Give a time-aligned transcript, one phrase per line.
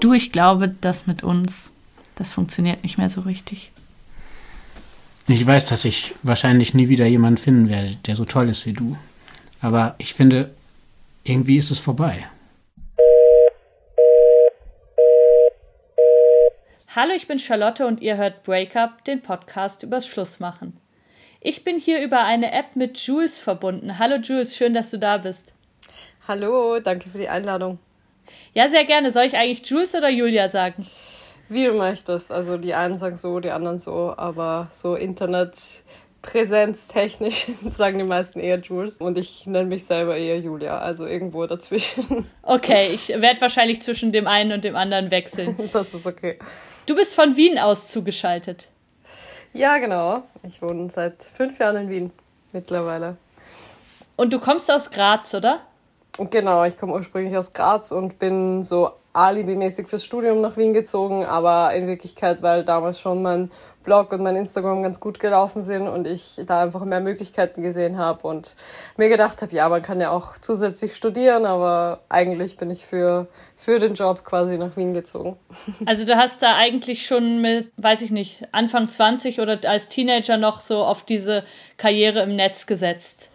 [0.00, 1.72] Du, ich glaube, das mit uns,
[2.14, 3.70] das funktioniert nicht mehr so richtig.
[5.28, 8.72] Ich weiß, dass ich wahrscheinlich nie wieder jemanden finden werde, der so toll ist wie
[8.72, 8.96] du.
[9.60, 10.50] Aber ich finde,
[11.22, 12.26] irgendwie ist es vorbei.
[16.96, 20.78] Hallo, ich bin Charlotte und ihr hört Breakup, den Podcast übers Schlussmachen.
[21.42, 23.98] Ich bin hier über eine App mit Jules verbunden.
[23.98, 25.52] Hallo Jules, schön, dass du da bist.
[26.26, 27.78] Hallo, danke für die Einladung.
[28.54, 29.10] Ja, sehr gerne.
[29.10, 30.86] Soll ich eigentlich Jules oder Julia sagen?
[31.48, 32.30] Wie du möchtest.
[32.30, 38.60] Also die einen sagen so, die anderen so, aber so Internetpräsenztechnisch sagen die meisten eher
[38.60, 42.28] Jules und ich nenne mich selber eher Julia, also irgendwo dazwischen.
[42.42, 45.56] Okay, ich werde wahrscheinlich zwischen dem einen und dem anderen wechseln.
[45.72, 46.38] Das ist okay.
[46.86, 48.68] Du bist von Wien aus zugeschaltet.
[49.52, 50.22] Ja, genau.
[50.44, 52.12] Ich wohne seit fünf Jahren in Wien
[52.52, 53.16] mittlerweile.
[54.16, 55.60] Und du kommst aus Graz, oder?
[56.28, 61.24] Genau, ich komme ursprünglich aus Graz und bin so alibimäßig fürs Studium nach Wien gezogen,
[61.24, 63.50] aber in Wirklichkeit, weil damals schon mein
[63.82, 67.96] Blog und mein Instagram ganz gut gelaufen sind und ich da einfach mehr Möglichkeiten gesehen
[67.96, 68.54] habe und
[68.96, 73.26] mir gedacht habe, ja, man kann ja auch zusätzlich studieren, aber eigentlich bin ich für,
[73.56, 75.36] für den Job quasi nach Wien gezogen.
[75.86, 80.36] Also du hast da eigentlich schon mit, weiß ich nicht, Anfang 20 oder als Teenager
[80.36, 81.42] noch so auf diese
[81.78, 83.29] Karriere im Netz gesetzt.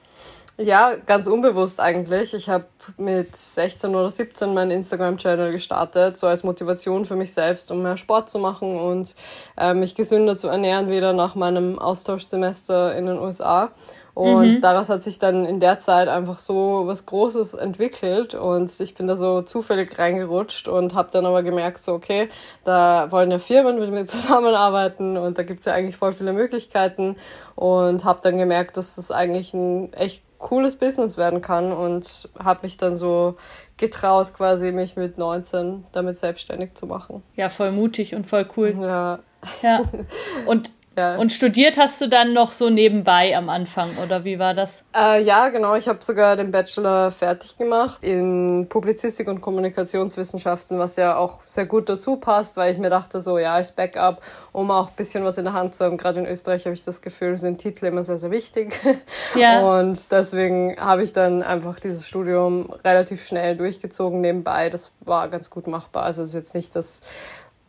[0.58, 2.34] Ja, ganz unbewusst eigentlich.
[2.34, 7.72] Ich habe mit 16 oder 17 meinen Instagram-Channel gestartet, so als Motivation für mich selbst,
[7.72, 9.16] um mehr Sport zu machen und
[9.58, 13.72] äh, mich gesünder zu ernähren, wieder nach meinem Austauschsemester in den USA.
[14.16, 14.62] Und mhm.
[14.62, 19.08] daraus hat sich dann in der Zeit einfach so was Großes entwickelt und ich bin
[19.08, 22.30] da so zufällig reingerutscht und habe dann aber gemerkt, so okay,
[22.64, 27.18] da wollen ja Firmen mit mir zusammenarbeiten und da gibt's ja eigentlich voll viele Möglichkeiten
[27.56, 32.62] und habe dann gemerkt, dass das eigentlich ein echt cooles Business werden kann und habe
[32.64, 33.36] mich dann so
[33.76, 37.22] getraut, quasi mich mit 19 damit selbstständig zu machen.
[37.36, 38.78] Ja, voll mutig und voll cool.
[38.80, 39.20] Ja.
[39.62, 39.82] Ja.
[40.48, 41.16] Und ja.
[41.16, 44.84] Und studiert hast du dann noch so nebenbei am Anfang, oder wie war das?
[44.96, 45.76] Äh, ja, genau.
[45.76, 51.66] Ich habe sogar den Bachelor fertig gemacht in Publizistik und Kommunikationswissenschaften, was ja auch sehr
[51.66, 55.24] gut dazu passt, weil ich mir dachte, so ja, als Backup, um auch ein bisschen
[55.26, 55.98] was in der Hand zu haben.
[55.98, 58.80] Gerade in Österreich habe ich das Gefühl, sind Titel immer sehr, sehr wichtig.
[59.36, 59.60] Ja.
[59.62, 64.70] Und deswegen habe ich dann einfach dieses Studium relativ schnell durchgezogen nebenbei.
[64.70, 66.04] Das war ganz gut machbar.
[66.04, 67.02] Also es ist jetzt nicht das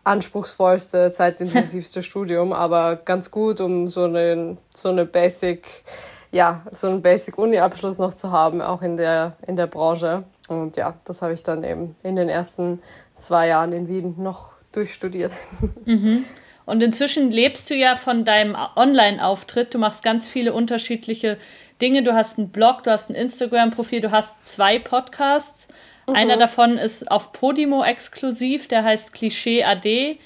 [0.06, 5.84] anspruchsvollste, zeitintensivste Studium, aber ganz gut, um so eine, so eine Basic,
[6.30, 10.22] ja, so einen Basic-Uni-Abschluss noch zu haben, auch in der, in der Branche.
[10.46, 12.80] Und ja, das habe ich dann eben in den ersten
[13.16, 15.32] zwei Jahren in Wien noch durchstudiert.
[15.84, 16.24] Mhm.
[16.66, 19.72] Und inzwischen lebst du ja von deinem Online-Auftritt.
[19.72, 21.38] Du machst ganz viele unterschiedliche
[21.80, 22.02] Dinge.
[22.02, 25.65] Du hast einen Blog, du hast ein Instagram-Profil, du hast zwei Podcasts.
[26.06, 26.14] Mhm.
[26.14, 30.18] Einer davon ist auf Podimo exklusiv, der heißt Klischee AD.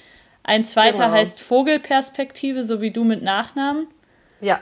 [0.43, 1.11] Ein zweiter genau.
[1.11, 3.87] heißt Vogelperspektive, so wie du mit Nachnamen.
[4.39, 4.59] Ja.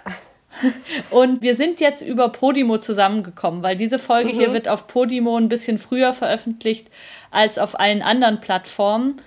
[1.12, 4.38] Und wir sind jetzt über Podimo zusammengekommen, weil diese Folge mhm.
[4.38, 6.88] hier wird auf Podimo ein bisschen früher veröffentlicht
[7.31, 9.22] als auf allen anderen Plattformen.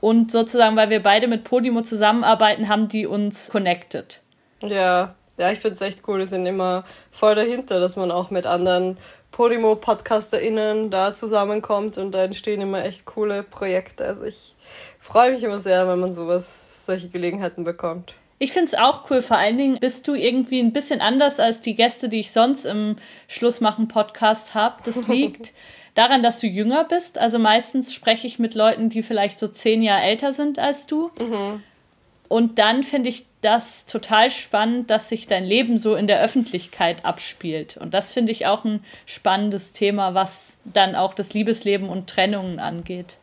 [0.00, 4.20] Und sozusagen, weil wir beide mit Podimo zusammenarbeiten, haben die uns connected.
[4.60, 6.18] Ja, ja, ich finde es echt cool.
[6.18, 8.98] Wir sind immer voll dahinter, dass man auch mit anderen
[9.30, 14.04] Podimo-PodcasterInnen da zusammenkommt und da entstehen immer echt coole Projekte.
[14.04, 14.54] Also ich
[14.98, 18.14] freue mich immer sehr, wenn man sowas, solche Gelegenheiten bekommt.
[18.40, 19.20] Ich finde es auch cool.
[19.20, 22.64] Vor allen Dingen bist du irgendwie ein bisschen anders als die Gäste, die ich sonst
[22.64, 24.76] im Schlussmachen-Podcast habe.
[24.84, 25.52] Das liegt
[25.94, 27.18] daran, dass du jünger bist.
[27.18, 31.10] Also meistens spreche ich mit Leuten, die vielleicht so zehn Jahre älter sind als du.
[31.20, 31.62] Mhm.
[32.28, 37.04] Und dann finde ich das total spannend, dass sich dein Leben so in der Öffentlichkeit
[37.04, 37.76] abspielt.
[37.78, 42.58] Und das finde ich auch ein spannendes Thema, was dann auch das Liebesleben und Trennungen
[42.58, 43.16] angeht.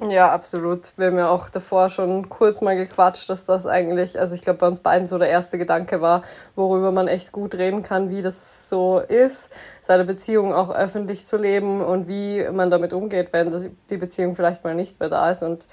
[0.00, 0.92] Ja, absolut.
[0.96, 4.60] Wir haben ja auch davor schon kurz mal gequatscht, dass das eigentlich, also ich glaube,
[4.60, 6.22] bei uns beiden so der erste Gedanke war,
[6.54, 9.50] worüber man echt gut reden kann, wie das so ist,
[9.82, 14.62] seine Beziehung auch öffentlich zu leben und wie man damit umgeht, wenn die Beziehung vielleicht
[14.62, 15.42] mal nicht mehr da ist.
[15.42, 15.66] Und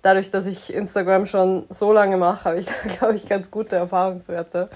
[0.00, 3.74] dadurch, dass ich Instagram schon so lange mache, habe ich da, glaube ich, ganz gute
[3.74, 4.68] Erfahrungswerte.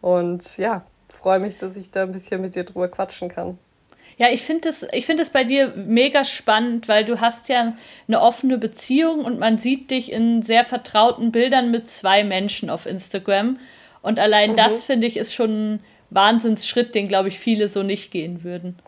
[0.00, 3.58] Und ja, freue mich, dass ich da ein bisschen mit dir drüber quatschen kann.
[4.18, 7.74] Ja, ich finde es find bei dir mega spannend, weil du hast ja
[8.08, 12.86] eine offene Beziehung und man sieht dich in sehr vertrauten Bildern mit zwei Menschen auf
[12.86, 13.58] Instagram.
[14.00, 14.56] Und allein mhm.
[14.56, 18.78] das, finde ich, ist schon ein Wahnsinnsschritt, den, glaube ich, viele so nicht gehen würden.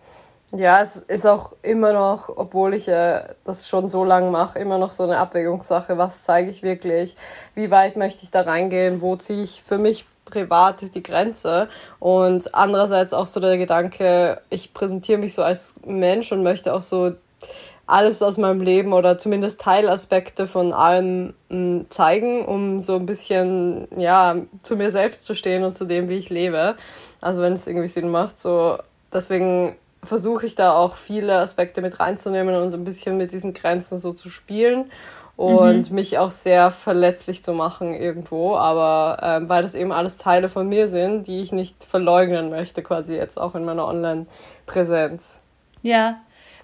[0.57, 4.79] Ja, es ist auch immer noch, obwohl ich äh, das schon so lange mache, immer
[4.79, 5.99] noch so eine Abwägungssache.
[5.99, 7.17] Was zeige ich wirklich?
[7.55, 9.03] Wie weit möchte ich da reingehen?
[9.03, 11.69] Wo ziehe ich für mich privat ist die Grenze.
[11.99, 16.83] Und andererseits auch so der Gedanke, ich präsentiere mich so als Mensch und möchte auch
[16.83, 17.13] so
[17.87, 23.89] alles aus meinem Leben oder zumindest Teilaspekte von allem mh, zeigen, um so ein bisschen,
[23.97, 26.77] ja, zu mir selbst zu stehen und zu dem, wie ich lebe.
[27.23, 28.79] Also wenn es irgendwie Sinn macht, so,
[29.13, 33.99] deswegen versuche ich da auch viele Aspekte mit reinzunehmen und ein bisschen mit diesen Grenzen
[33.99, 34.91] so zu spielen
[35.39, 35.95] und mhm.
[35.95, 40.69] mich auch sehr verletzlich zu machen irgendwo, aber ähm, weil das eben alles Teile von
[40.69, 45.39] mir sind, die ich nicht verleugnen möchte, quasi jetzt auch in meiner Online-Präsenz.
[45.83, 46.19] Ja,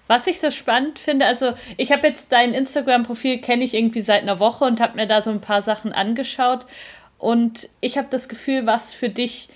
[0.07, 4.23] was ich so spannend finde, also ich habe jetzt dein Instagram-Profil, kenne ich irgendwie seit
[4.23, 6.65] einer Woche und habe mir da so ein paar Sachen angeschaut
[7.17, 9.47] und ich habe das Gefühl, was für dich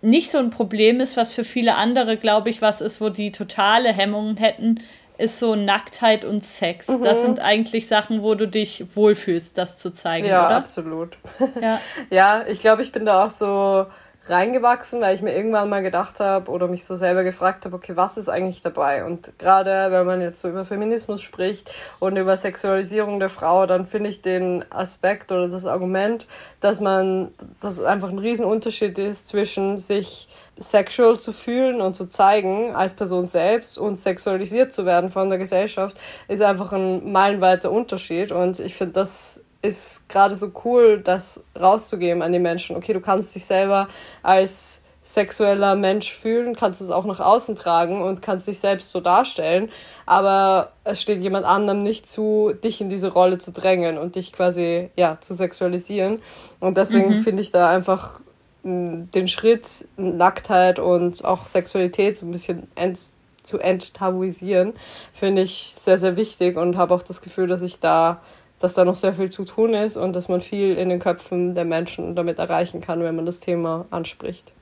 [0.00, 3.30] nicht so ein Problem ist, was für viele andere, glaube ich, was ist, wo die
[3.30, 4.80] totale Hemmungen hätten,
[5.18, 6.88] ist so Nacktheit und Sex.
[6.88, 7.04] Mhm.
[7.04, 10.56] Das sind eigentlich Sachen, wo du dich wohlfühlst, das zu zeigen, ja, oder?
[10.56, 11.18] Absolut.
[11.60, 11.80] Ja,
[12.10, 13.86] ja ich glaube, ich bin da auch so
[14.26, 17.96] reingewachsen, weil ich mir irgendwann mal gedacht habe oder mich so selber gefragt habe, okay,
[17.96, 19.04] was ist eigentlich dabei?
[19.04, 23.86] Und gerade wenn man jetzt so über Feminismus spricht und über Sexualisierung der Frau, dann
[23.86, 26.26] finde ich den Aspekt oder das Argument,
[26.60, 30.28] dass man, dass es einfach ein Riesenunterschied ist zwischen sich
[30.58, 35.38] sexual zu fühlen und zu zeigen als Person selbst und sexualisiert zu werden von der
[35.38, 38.32] Gesellschaft, ist einfach ein meilenweiter Unterschied.
[38.32, 42.76] Und ich finde, das ist gerade so cool, das rauszugeben an die Menschen.
[42.76, 43.88] Okay, du kannst dich selber
[44.22, 49.00] als sexueller Mensch fühlen, kannst es auch nach außen tragen und kannst dich selbst so
[49.00, 49.70] darstellen,
[50.04, 54.34] aber es steht jemand anderem nicht zu, dich in diese Rolle zu drängen und dich
[54.34, 56.20] quasi ja zu sexualisieren
[56.60, 57.20] und deswegen mhm.
[57.20, 58.20] finde ich da einfach
[58.62, 62.98] den Schritt Nacktheit und auch Sexualität so ein bisschen ent
[63.44, 64.74] zu enttabuisieren,
[65.14, 68.20] finde ich sehr, sehr wichtig und habe auch das Gefühl, dass ich da,
[68.60, 71.54] dass da noch sehr viel zu tun ist und dass man viel in den Köpfen
[71.54, 74.52] der Menschen damit erreichen kann, wenn man das Thema anspricht.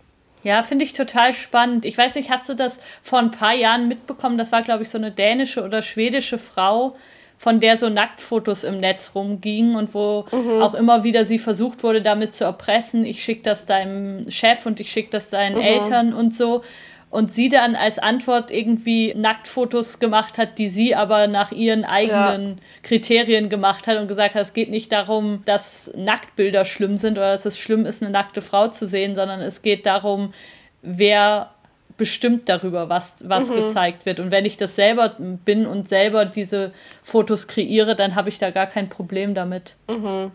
[0.43, 1.85] Ja, finde ich total spannend.
[1.85, 4.39] Ich weiß nicht, hast du das vor ein paar Jahren mitbekommen?
[4.39, 6.95] Das war, glaube ich, so eine dänische oder schwedische Frau,
[7.39, 10.63] von der so Nacktfotos im Netz rumgingen und wo mhm.
[10.63, 14.81] auch immer wieder sie versucht wurde, damit zu erpressen, ich schicke das deinem Chef und
[14.81, 15.63] ich schicke das deinen mhm.
[15.63, 16.63] Eltern und so.
[17.08, 22.49] Und sie dann als Antwort irgendwie Nacktfotos gemacht hat, die sie aber nach ihren eigenen
[22.49, 22.56] ja.
[22.82, 27.32] Kriterien gemacht hat und gesagt hat, es geht nicht darum, dass Nacktbilder schlimm sind oder
[27.32, 30.35] dass es schlimm ist, eine nackte Frau zu sehen, sondern es geht darum,
[30.82, 31.50] wer
[31.97, 33.56] bestimmt darüber, was, was mhm.
[33.56, 34.20] gezeigt wird.
[34.20, 38.50] Und wenn ich das selber bin und selber diese Fotos kreiere, dann habe ich da
[38.50, 39.76] gar kein Problem damit.
[39.88, 40.32] Mhm.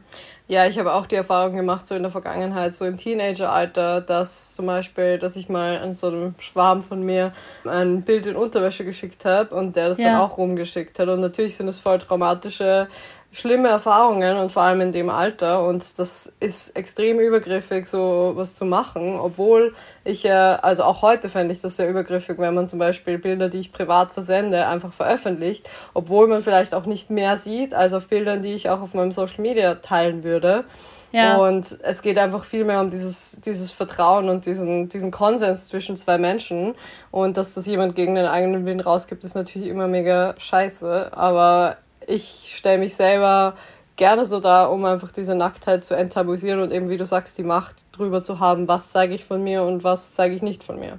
[0.52, 4.54] Ja, ich habe auch die Erfahrung gemacht, so in der Vergangenheit, so im Teenageralter, dass
[4.54, 7.32] zum Beispiel, dass ich mal an so einem Schwarm von mir
[7.64, 10.12] ein Bild in Unterwäsche geschickt habe und der das ja.
[10.12, 11.08] dann auch rumgeschickt hat.
[11.08, 12.90] Und natürlich sind es voll traumatische
[13.32, 18.56] schlimme Erfahrungen und vor allem in dem Alter und das ist extrem übergriffig, so was
[18.56, 19.74] zu machen, obwohl
[20.04, 23.48] ich ja, also auch heute fände ich das sehr übergriffig, wenn man zum Beispiel Bilder,
[23.48, 28.10] die ich privat versende, einfach veröffentlicht, obwohl man vielleicht auch nicht mehr sieht, als auf
[28.10, 30.66] Bildern, die ich auch auf meinem Social Media teilen würde.
[31.14, 31.38] Ja.
[31.38, 35.98] Und es geht einfach viel mehr um dieses, dieses Vertrauen und diesen, diesen Konsens zwischen
[35.98, 36.74] zwei Menschen.
[37.12, 41.12] Und dass das jemand gegen den eigenen Willen rausgibt, ist natürlich immer mega scheiße.
[41.12, 41.76] Aber
[42.08, 43.56] ich stelle mich selber
[43.96, 47.44] gerne so dar, um einfach diese Nacktheit zu enttabuisieren und eben, wie du sagst, die
[47.44, 50.80] Macht drüber zu haben, was zeige ich von mir und was zeige ich nicht von
[50.80, 50.98] mir.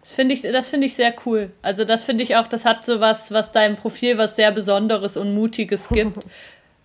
[0.00, 1.50] Das finde ich, das ich sehr cool.
[1.62, 5.16] Also das finde ich auch, das hat so was, was deinem Profil was sehr Besonderes
[5.16, 6.24] und Mutiges gibt.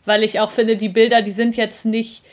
[0.06, 2.24] weil ich auch finde, die Bilder, die sind jetzt nicht,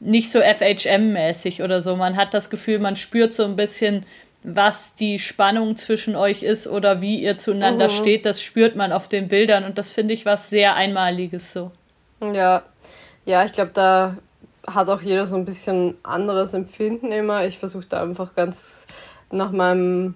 [0.00, 1.96] nicht so FHM-mäßig oder so.
[1.96, 4.06] Man hat das Gefühl, man spürt so ein bisschen,
[4.44, 7.92] was die Spannung zwischen euch ist oder wie ihr zueinander mhm.
[7.92, 11.70] steht, das spürt man auf den Bildern und das finde ich was sehr Einmaliges so.
[12.20, 12.62] Ja,
[13.24, 14.16] ja, ich glaube, da
[14.66, 17.46] hat auch jeder so ein bisschen anderes Empfinden immer.
[17.46, 18.86] Ich versuche da einfach ganz
[19.30, 20.14] nach meinem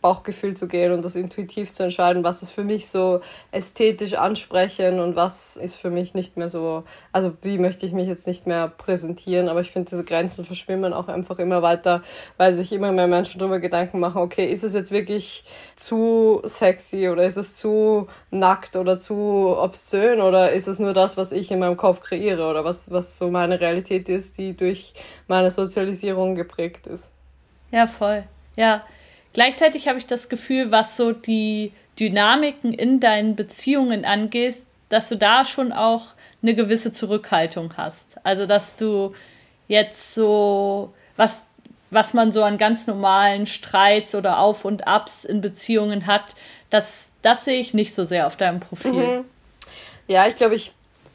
[0.00, 3.20] Bauchgefühl zu gehen und das intuitiv zu entscheiden, was ist für mich so
[3.52, 8.08] ästhetisch ansprechen und was ist für mich nicht mehr so, also wie möchte ich mich
[8.08, 12.02] jetzt nicht mehr präsentieren, aber ich finde, diese Grenzen verschwimmen auch einfach immer weiter,
[12.36, 17.08] weil sich immer mehr Menschen darüber Gedanken machen, okay, ist es jetzt wirklich zu sexy
[17.08, 21.50] oder ist es zu nackt oder zu obszön oder ist es nur das, was ich
[21.50, 24.94] in meinem Kopf kreiere oder was, was so meine Realität ist, die durch
[25.28, 27.10] meine Sozialisierung geprägt ist.
[27.70, 28.24] Ja, voll.
[28.56, 28.84] Ja,
[29.36, 34.56] Gleichzeitig habe ich das Gefühl, was so die Dynamiken in deinen Beziehungen angeht,
[34.88, 38.16] dass du da schon auch eine gewisse Zurückhaltung hast.
[38.24, 39.14] Also, dass du
[39.68, 41.42] jetzt so, was,
[41.90, 46.34] was man so an ganz normalen Streits oder Auf und Abs in Beziehungen hat,
[46.70, 49.18] das, das sehe ich nicht so sehr auf deinem Profil.
[49.18, 49.24] Mhm.
[50.08, 50.72] Ja, ich glaube, ich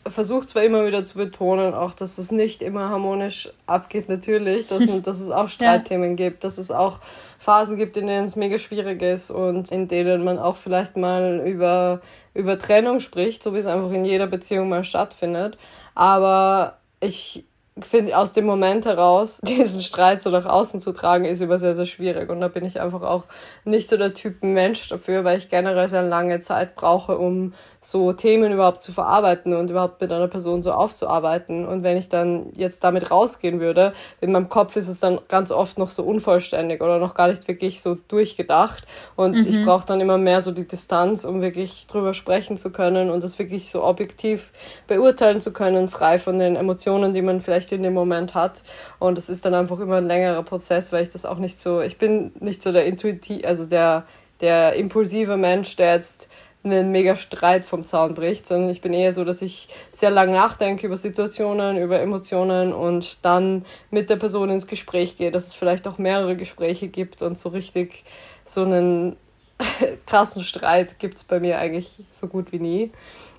[0.07, 4.85] versuche zwar immer wieder zu betonen, auch dass es nicht immer harmonisch abgeht, natürlich, dass,
[4.85, 6.27] man, dass es auch Streitthemen ja.
[6.27, 6.99] gibt, dass es auch
[7.39, 11.41] Phasen gibt, in denen es mega schwierig ist und in denen man auch vielleicht mal
[11.45, 12.01] über,
[12.33, 15.57] über Trennung spricht, so wie es einfach in jeder Beziehung mal stattfindet.
[15.95, 17.45] Aber ich
[17.79, 21.75] finde, aus dem Moment heraus, diesen Streit so nach außen zu tragen, ist immer sehr,
[21.75, 22.29] sehr schwierig.
[22.29, 23.25] Und da bin ich einfach auch
[23.63, 28.13] nicht so der Typ Mensch dafür, weil ich generell sehr lange Zeit brauche, um so
[28.13, 31.65] Themen überhaupt zu verarbeiten und überhaupt mit einer Person so aufzuarbeiten.
[31.65, 35.51] Und wenn ich dann jetzt damit rausgehen würde, in meinem Kopf ist es dann ganz
[35.51, 38.85] oft noch so unvollständig oder noch gar nicht wirklich so durchgedacht.
[39.15, 39.47] Und mhm.
[39.47, 43.23] ich brauche dann immer mehr so die Distanz, um wirklich drüber sprechen zu können und
[43.23, 44.51] das wirklich so objektiv
[44.87, 48.63] beurteilen zu können, frei von den Emotionen, die man vielleicht in dem Moment hat.
[48.99, 51.81] Und es ist dann einfach immer ein längerer Prozess, weil ich das auch nicht so,
[51.81, 54.05] ich bin nicht so der intuitiv, also der,
[54.41, 56.29] der impulsive Mensch, der jetzt
[56.63, 60.33] einen mega Streit vom Zaun bricht, sondern ich bin eher so, dass ich sehr lange
[60.33, 65.55] nachdenke über Situationen, über Emotionen und dann mit der Person ins Gespräch gehe, dass es
[65.55, 68.03] vielleicht auch mehrere Gespräche gibt und so richtig
[68.45, 69.17] so einen
[70.05, 72.91] krassen Streit gibt es bei mir eigentlich so gut wie nie.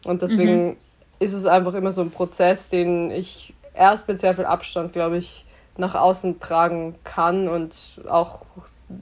[0.04, 0.76] Und deswegen mhm.
[1.20, 5.18] ist es einfach immer so ein Prozess, den ich erst mit sehr viel Abstand, glaube
[5.18, 5.44] ich,
[5.76, 7.74] nach außen tragen kann und
[8.08, 8.42] auch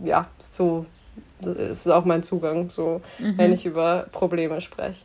[0.04, 0.86] ja so
[1.42, 3.38] ist auch mein Zugang, so mhm.
[3.38, 5.02] wenn ich über Probleme spreche.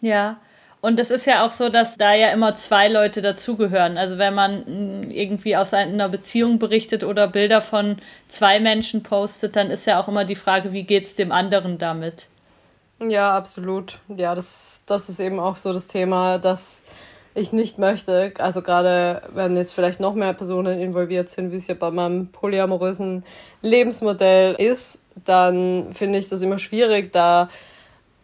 [0.00, 0.38] Ja.
[0.82, 3.98] Und es ist ja auch so, dass da ja immer zwei Leute dazugehören.
[3.98, 7.96] Also wenn man mm, irgendwie aus einer Beziehung berichtet oder Bilder von
[8.28, 11.78] zwei Menschen postet, dann ist ja auch immer die Frage, wie geht es dem anderen
[11.78, 12.28] damit?
[13.00, 13.98] Ja, absolut.
[14.08, 16.84] Ja, das, das ist eben auch so das Thema, dass
[17.36, 18.32] ich nicht möchte.
[18.38, 22.28] Also gerade wenn jetzt vielleicht noch mehr Personen involviert sind, wie es ja bei meinem
[22.28, 23.24] polyamorösen
[23.62, 27.48] Lebensmodell ist, dann finde ich das immer schwierig, da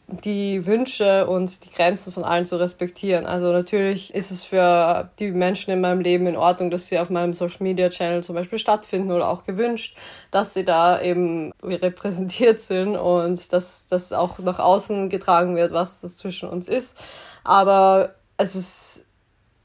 [0.09, 3.25] die Wünsche und die Grenzen von allen zu respektieren.
[3.25, 7.09] Also natürlich ist es für die Menschen in meinem Leben in Ordnung, dass sie auf
[7.09, 9.97] meinem Social Media Channel zum Beispiel stattfinden oder auch gewünscht,
[10.31, 16.00] dass sie da eben repräsentiert sind und dass das auch nach außen getragen wird, was
[16.00, 16.99] das zwischen uns ist.
[17.45, 19.07] Aber es ist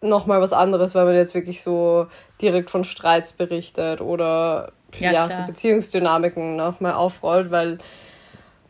[0.02, 2.08] nochmal was anderes, weil man jetzt wirklich so
[2.42, 7.80] direkt von Streits berichtet oder ja, ja so Beziehungsdynamiken nochmal aufrollt, weil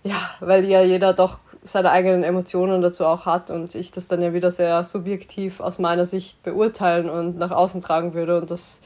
[0.03, 4.21] ja, weil ja jeder doch seine eigenen Emotionen dazu auch hat und ich das dann
[4.21, 8.39] ja wieder sehr subjektiv aus meiner Sicht beurteilen und nach außen tragen würde.
[8.39, 8.81] Und das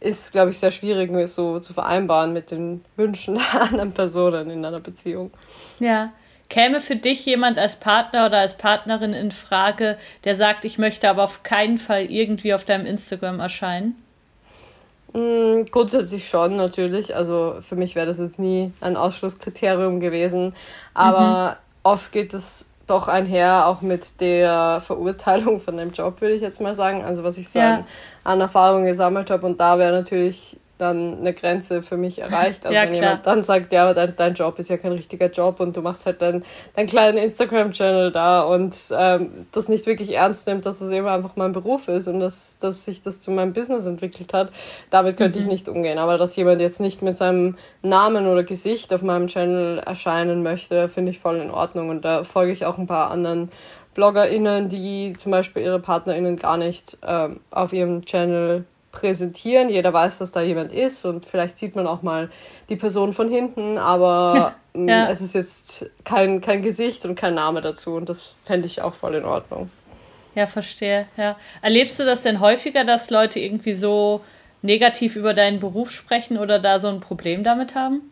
[0.00, 4.64] ist, glaube ich, sehr schwierig so zu vereinbaren mit den Wünschen der anderen Personen in
[4.64, 5.30] einer Beziehung.
[5.78, 6.12] Ja,
[6.48, 11.08] Käme für dich jemand als Partner oder als Partnerin in Frage, der sagt, ich möchte
[11.10, 14.02] aber auf keinen Fall irgendwie auf deinem Instagram erscheinen?
[15.12, 17.14] Mm, grundsätzlich schon, natürlich.
[17.14, 20.54] Also für mich wäre das jetzt nie ein Ausschlusskriterium gewesen.
[20.94, 21.56] Aber mhm.
[21.82, 26.60] oft geht es doch einher, auch mit der Verurteilung von dem Job, würde ich jetzt
[26.60, 27.04] mal sagen.
[27.04, 27.76] Also was ich so ja.
[27.76, 27.84] an,
[28.24, 29.46] an Erfahrungen gesammelt habe.
[29.46, 32.64] Und da wäre natürlich dann eine Grenze für mich erreicht.
[32.64, 33.02] Also ja, wenn klar.
[33.02, 36.06] jemand dann sagt, ja, dein, dein Job ist ja kein richtiger Job und du machst
[36.06, 36.44] halt deinen
[36.74, 41.36] dein kleinen Instagram-Channel da und ähm, das nicht wirklich ernst nimmt, dass es eben einfach
[41.36, 44.50] mein Beruf ist und dass, dass sich das zu meinem Business entwickelt hat,
[44.90, 45.44] damit könnte mhm.
[45.44, 45.98] ich nicht umgehen.
[45.98, 50.88] Aber dass jemand jetzt nicht mit seinem Namen oder Gesicht auf meinem Channel erscheinen möchte,
[50.88, 53.50] finde ich voll in Ordnung und da folge ich auch ein paar anderen
[53.94, 58.64] BloggerInnen, die zum Beispiel ihre PartnerInnen gar nicht ähm, auf ihrem Channel
[58.98, 59.68] präsentieren.
[59.68, 62.30] Jeder weiß, dass da jemand ist und vielleicht sieht man auch mal
[62.68, 65.08] die Person von hinten, aber mm, ja.
[65.08, 68.94] es ist jetzt kein, kein Gesicht und kein Name dazu und das fände ich auch
[68.94, 69.70] voll in Ordnung.
[70.34, 71.06] Ja, verstehe.
[71.16, 71.36] Ja.
[71.62, 74.20] Erlebst du das denn häufiger, dass Leute irgendwie so
[74.62, 78.10] negativ über deinen Beruf sprechen oder da so ein Problem damit haben?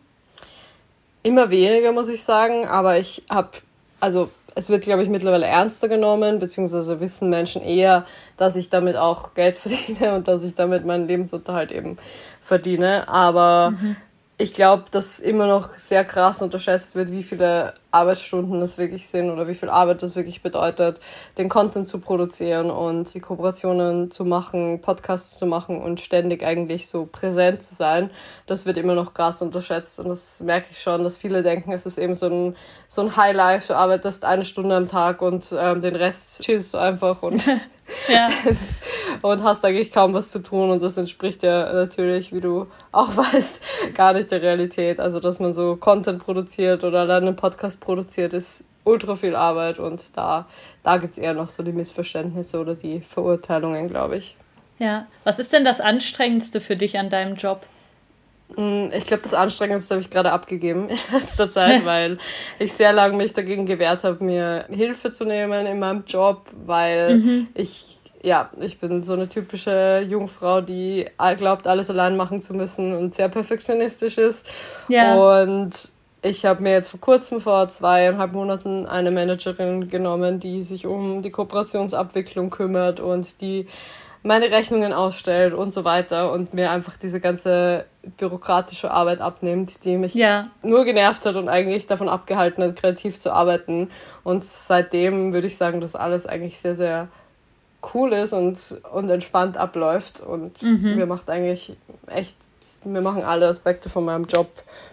[1.23, 3.51] Immer weniger, muss ich sagen, aber ich habe,
[3.99, 8.05] also es wird, glaube ich, mittlerweile ernster genommen, beziehungsweise wissen Menschen eher,
[8.37, 11.97] dass ich damit auch Geld verdiene und dass ich damit meinen Lebensunterhalt eben
[12.41, 13.07] verdiene.
[13.07, 13.97] Aber mhm
[14.37, 19.29] ich glaube, dass immer noch sehr krass unterschätzt wird, wie viele Arbeitsstunden das wirklich sind
[19.29, 20.99] oder wie viel Arbeit das wirklich bedeutet,
[21.37, 26.87] den Content zu produzieren und die Kooperationen zu machen, Podcasts zu machen und ständig eigentlich
[26.87, 28.09] so präsent zu sein.
[28.45, 31.85] Das wird immer noch krass unterschätzt und das merke ich schon, dass viele denken, es
[31.85, 32.55] ist eben so ein,
[32.87, 33.69] so ein Highlife.
[33.69, 37.47] Du arbeitest eine Stunde am Tag und ähm, den Rest chillst du einfach und
[38.07, 38.29] Ja.
[39.21, 43.15] und hast eigentlich kaum was zu tun und das entspricht ja natürlich, wie du auch
[43.17, 43.61] weißt,
[43.95, 44.99] gar nicht der Realität.
[44.99, 49.79] Also, dass man so Content produziert oder dann einen Podcast produziert, ist ultra viel Arbeit
[49.79, 50.47] und da,
[50.83, 54.35] da gibt es eher noch so die Missverständnisse oder die Verurteilungen, glaube ich.
[54.79, 57.65] Ja, was ist denn das Anstrengendste für dich an deinem Job?
[58.55, 62.17] Mm, ich glaube, das Anstrengendste habe ich gerade abgegeben in letzter Zeit, weil
[62.59, 67.17] ich sehr lange mich dagegen gewehrt habe, mir Hilfe zu nehmen in meinem Job, weil
[67.17, 67.47] mhm.
[67.55, 71.05] ich, ja, ich bin so eine typische Jungfrau, die
[71.37, 74.45] glaubt, alles allein machen zu müssen und sehr perfektionistisch ist.
[74.87, 75.15] Ja.
[75.15, 80.85] Und ich habe mir jetzt vor kurzem, vor zweieinhalb Monaten, eine Managerin genommen, die sich
[80.85, 83.67] um die Kooperationsabwicklung kümmert und die
[84.23, 87.85] meine Rechnungen ausstellt und so weiter und mir einfach diese ganze
[88.17, 90.49] bürokratische Arbeit abnimmt, die mich ja.
[90.63, 93.89] nur genervt hat und eigentlich davon abgehalten hat, kreativ zu arbeiten.
[94.23, 97.07] Und seitdem würde ich sagen, dass alles eigentlich sehr, sehr
[97.93, 98.59] cool ist und,
[98.91, 100.19] und entspannt abläuft.
[100.19, 100.95] Und mhm.
[100.95, 102.35] mir macht eigentlich echt,
[102.91, 104.49] mir machen alle Aspekte von meinem Job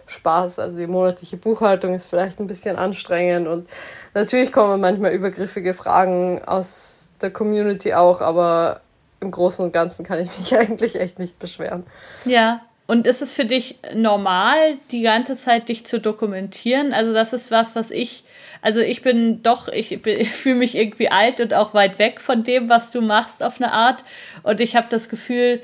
[0.07, 0.59] Spaß.
[0.59, 3.69] Also die monatliche Buchhaltung ist vielleicht ein bisschen anstrengend und
[4.15, 8.81] natürlich kommen manchmal übergriffige Fragen aus der Community auch, aber
[9.21, 11.85] im Großen und Ganzen kann ich mich eigentlich echt nicht beschweren.
[12.25, 12.61] Ja.
[12.87, 16.93] Und ist es für dich normal, die ganze Zeit dich zu dokumentieren?
[16.93, 18.25] Also das ist was, was ich,
[18.61, 22.43] also ich bin doch, ich, ich fühle mich irgendwie alt und auch weit weg von
[22.43, 24.05] dem, was du machst auf eine Art.
[24.43, 25.63] Und ich habe das Gefühl,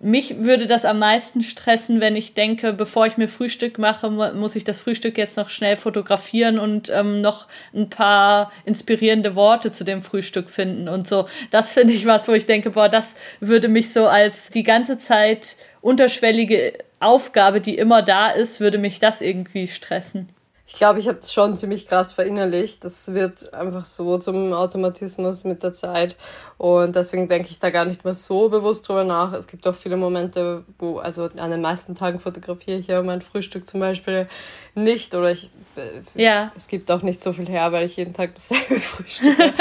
[0.00, 4.56] mich würde das am meisten stressen, wenn ich denke, bevor ich mir Frühstück mache, muss
[4.56, 9.84] ich das Frühstück jetzt noch schnell fotografieren und ähm, noch ein paar inspirierende Worte zu
[9.84, 11.26] dem Frühstück finden und so.
[11.50, 14.98] Das finde ich was, wo ich denke, boah, das würde mich so als die ganze
[14.98, 20.28] Zeit unterschwellige Aufgabe, die immer da ist, würde mich das irgendwie stressen
[20.68, 22.84] ich glaube, ich habe es schon ziemlich krass verinnerlicht.
[22.84, 26.16] Das wird einfach so zum Automatismus mit der Zeit.
[26.58, 29.32] Und deswegen denke ich da gar nicht mehr so bewusst drüber nach.
[29.32, 33.22] Es gibt auch viele Momente, wo, also an den meisten Tagen fotografiere ich ja mein
[33.22, 34.26] Frühstück zum Beispiel
[34.74, 35.14] nicht.
[35.14, 36.50] Oder ich, äh, ja.
[36.56, 39.52] es gibt auch nicht so viel her, weil ich jeden Tag dasselbe frühstücke.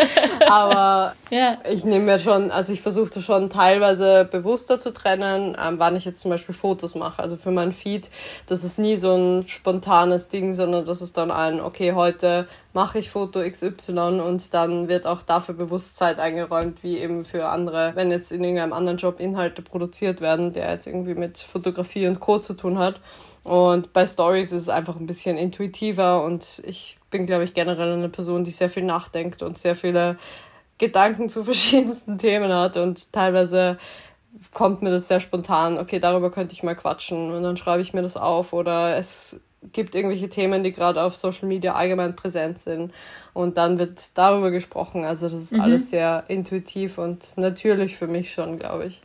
[0.47, 1.59] Aber ja.
[1.69, 6.05] ich nehme mir schon, also ich versuche schon teilweise bewusster zu trennen, ähm, wann ich
[6.05, 7.21] jetzt zum Beispiel Fotos mache.
[7.21, 8.09] Also für mein Feed,
[8.47, 12.47] das ist nie so ein spontanes Ding, sondern das das ist dann ein, okay, heute
[12.71, 17.47] mache ich Foto XY und dann wird auch dafür bewusst Zeit eingeräumt, wie eben für
[17.47, 22.07] andere, wenn jetzt in irgendeinem anderen Job Inhalte produziert werden, der jetzt irgendwie mit Fotografie
[22.07, 22.37] und Co.
[22.37, 23.01] zu tun hat.
[23.43, 27.93] Und bei Stories ist es einfach ein bisschen intuitiver und ich bin, glaube ich, generell
[27.93, 30.17] eine Person, die sehr viel nachdenkt und sehr viele
[30.77, 33.77] Gedanken zu verschiedensten Themen hat und teilweise
[34.53, 37.93] kommt mir das sehr spontan, okay, darüber könnte ich mal quatschen und dann schreibe ich
[37.93, 39.41] mir das auf oder es
[39.73, 42.93] gibt irgendwelche Themen, die gerade auf Social Media allgemein präsent sind.
[43.33, 45.05] Und dann wird darüber gesprochen.
[45.05, 45.61] Also das ist mhm.
[45.61, 49.01] alles sehr intuitiv und natürlich für mich schon, glaube ich.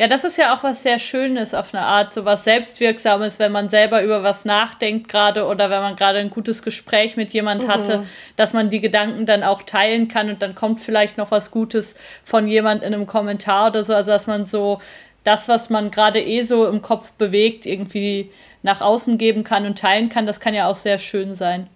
[0.00, 3.52] Ja, das ist ja auch was sehr Schönes auf eine Art, so was Selbstwirksames, wenn
[3.52, 7.64] man selber über was nachdenkt gerade oder wenn man gerade ein gutes Gespräch mit jemand
[7.64, 7.68] mhm.
[7.68, 11.50] hatte, dass man die Gedanken dann auch teilen kann und dann kommt vielleicht noch was
[11.50, 14.80] Gutes von jemand in einem Kommentar oder so, also dass man so
[15.24, 18.30] das, was man gerade eh so im Kopf bewegt, irgendwie
[18.62, 21.68] nach außen geben kann und teilen kann, das kann ja auch sehr schön sein.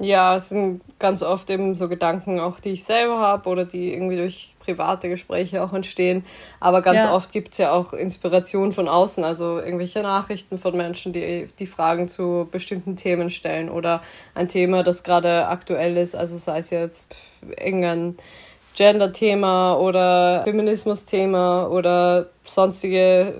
[0.00, 3.92] Ja, es sind ganz oft eben so Gedanken, auch die ich selber habe oder die
[3.92, 6.24] irgendwie durch private Gespräche auch entstehen.
[6.58, 7.12] Aber ganz ja.
[7.12, 11.66] oft gibt es ja auch Inspiration von außen, also irgendwelche Nachrichten von Menschen, die die
[11.66, 14.02] Fragen zu bestimmten Themen stellen oder
[14.34, 18.16] ein Thema, das gerade aktuell ist, also sei es jetzt irgendein
[18.74, 23.32] Gender-Thema oder Feminismus-Thema oder sonstige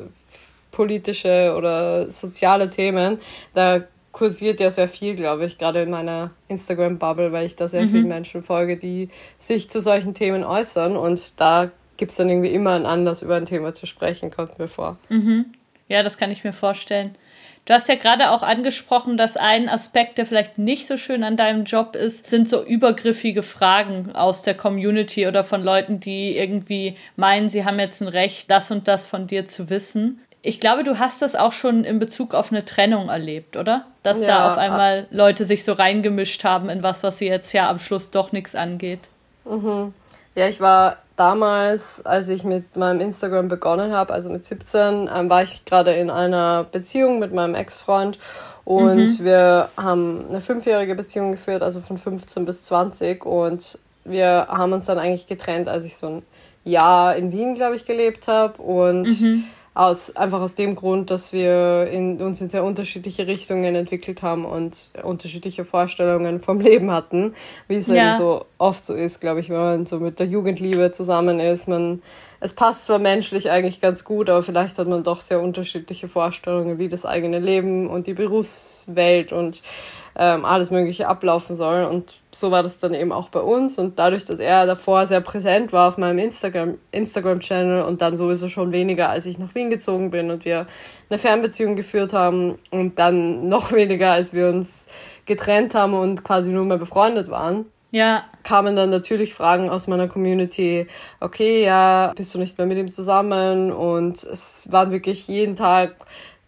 [0.74, 3.18] politische oder soziale Themen,
[3.54, 7.82] da kursiert ja sehr viel, glaube ich, gerade in meiner Instagram-Bubble, weil ich da sehr
[7.82, 7.90] mhm.
[7.90, 9.08] vielen Menschen folge, die
[9.38, 13.36] sich zu solchen Themen äußern und da gibt es dann irgendwie immer einen Anlass, über
[13.36, 14.98] ein Thema zu sprechen, kommt mir vor.
[15.08, 15.46] Mhm.
[15.88, 17.16] Ja, das kann ich mir vorstellen.
[17.66, 21.36] Du hast ja gerade auch angesprochen, dass ein Aspekt, der vielleicht nicht so schön an
[21.36, 26.96] deinem Job ist, sind so übergriffige Fragen aus der Community oder von Leuten, die irgendwie
[27.16, 30.20] meinen, sie haben jetzt ein Recht, das und das von dir zu wissen.
[30.46, 33.86] Ich glaube, du hast das auch schon in Bezug auf eine Trennung erlebt, oder?
[34.02, 37.54] Dass ja, da auf einmal Leute sich so reingemischt haben in was, was sie jetzt
[37.54, 39.08] ja am Schluss doch nichts angeht.
[39.46, 39.94] Mhm.
[40.34, 45.30] Ja, ich war damals, als ich mit meinem Instagram begonnen habe, also mit 17, ähm,
[45.30, 48.18] war ich gerade in einer Beziehung mit meinem Ex-Freund
[48.66, 49.24] und mhm.
[49.24, 54.84] wir haben eine fünfjährige Beziehung geführt, also von 15 bis 20 und wir haben uns
[54.84, 56.22] dann eigentlich getrennt, als ich so ein
[56.64, 61.32] Jahr in Wien, glaube ich, gelebt habe und mhm aus, einfach aus dem Grund, dass
[61.32, 67.34] wir in, uns in sehr unterschiedliche Richtungen entwickelt haben und unterschiedliche Vorstellungen vom Leben hatten,
[67.66, 68.10] wie es ja.
[68.10, 71.66] eben so oft so ist, glaube ich, wenn man so mit der Jugendliebe zusammen ist.
[71.66, 72.02] Man,
[72.38, 76.78] es passt zwar menschlich eigentlich ganz gut, aber vielleicht hat man doch sehr unterschiedliche Vorstellungen,
[76.78, 79.60] wie das eigene Leben und die Berufswelt und
[80.16, 81.84] ähm, alles Mögliche ablaufen soll.
[81.84, 83.78] Und so war das dann eben auch bei uns.
[83.78, 88.48] Und dadurch, dass er davor sehr präsent war auf meinem Instagram, Instagram-Channel und dann sowieso
[88.48, 90.66] schon weniger, als ich nach Wien gezogen bin und wir
[91.10, 94.88] eine Fernbeziehung geführt haben und dann noch weniger, als wir uns
[95.26, 97.66] getrennt haben und quasi nur mehr befreundet waren.
[97.94, 98.24] Ja.
[98.42, 100.88] Kamen dann natürlich Fragen aus meiner Community,
[101.20, 103.70] okay, ja, bist du nicht mehr mit ihm zusammen?
[103.70, 105.94] Und es waren wirklich jeden Tag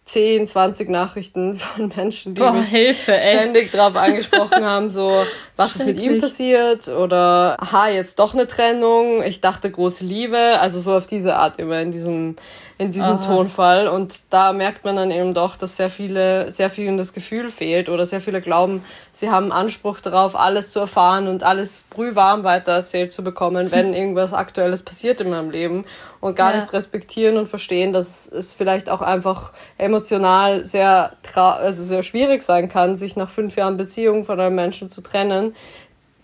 [0.07, 5.23] 10, 20 Nachrichten von Menschen, die Boah, mich Hilfe, ständig drauf angesprochen haben, so,
[5.55, 10.57] was ist mit ihm passiert oder, aha, jetzt doch eine Trennung, ich dachte große Liebe,
[10.59, 12.37] also so auf diese Art immer in diesem,
[12.79, 13.25] in diesem Aha.
[13.25, 17.49] Tonfall und da merkt man dann eben doch, dass sehr viele, sehr vielen das Gefühl
[17.49, 22.43] fehlt oder sehr viele glauben, sie haben Anspruch darauf, alles zu erfahren und alles brühwarm
[22.43, 25.85] weitererzählt zu bekommen, wenn irgendwas Aktuelles passiert in meinem Leben
[26.19, 26.57] und gar ja.
[26.57, 32.69] nicht respektieren und verstehen, dass es vielleicht auch einfach emotional sehr, also sehr schwierig sein
[32.69, 35.55] kann, sich nach fünf Jahren Beziehung von einem Menschen zu trennen.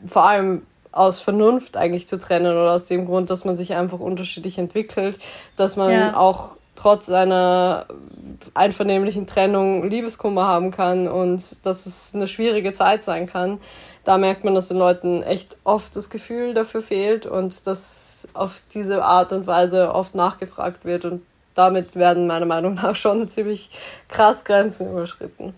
[0.06, 0.63] Vor allem
[0.94, 5.18] aus Vernunft eigentlich zu trennen oder aus dem Grund, dass man sich einfach unterschiedlich entwickelt,
[5.58, 6.18] dass man ja.
[6.18, 7.86] auch trotz einer
[8.54, 13.60] einvernehmlichen Trennung Liebeskummer haben kann und dass es eine schwierige Zeit sein kann.
[14.04, 18.62] Da merkt man, dass den Leuten echt oft das Gefühl dafür fehlt und dass auf
[18.74, 21.22] diese Art und Weise oft nachgefragt wird und
[21.56, 23.70] damit werden meiner Meinung nach schon ziemlich
[24.10, 25.54] krass Grenzen überschritten.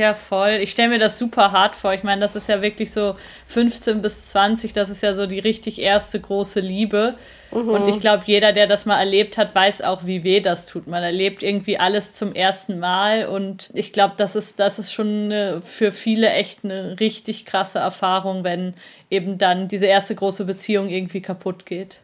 [0.00, 0.60] Ja, voll.
[0.62, 1.92] Ich stelle mir das super hart vor.
[1.92, 3.16] Ich meine, das ist ja wirklich so
[3.48, 7.16] 15 bis 20, das ist ja so die richtig erste große Liebe.
[7.50, 7.68] Mhm.
[7.68, 10.86] Und ich glaube, jeder, der das mal erlebt hat, weiß auch, wie weh das tut.
[10.86, 15.24] Man erlebt irgendwie alles zum ersten Mal und ich glaube, das ist, das ist schon
[15.24, 18.72] eine, für viele echt eine richtig krasse Erfahrung, wenn
[19.10, 21.98] eben dann diese erste große Beziehung irgendwie kaputt geht.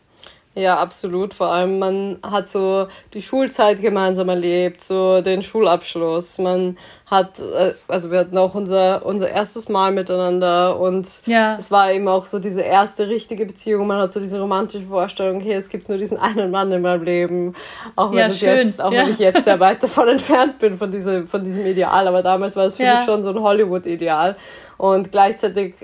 [0.56, 1.34] Ja, absolut.
[1.34, 6.38] Vor allem, man hat so die Schulzeit gemeinsam erlebt, so den Schulabschluss.
[6.38, 11.58] Man hat, äh, also wir hatten auch unser, unser erstes Mal miteinander und ja.
[11.58, 13.86] es war eben auch so diese erste richtige Beziehung.
[13.86, 17.02] Man hat so diese romantische Vorstellung, hey, es gibt nur diesen einen Mann in meinem
[17.02, 17.54] Leben.
[17.94, 19.02] Auch wenn, ja, jetzt, auch ja.
[19.02, 22.08] wenn ich jetzt sehr weit davon entfernt bin, von, diese, von diesem Ideal.
[22.08, 24.36] Aber damals war es für mich schon so ein Hollywood-Ideal.
[24.78, 25.74] Und gleichzeitig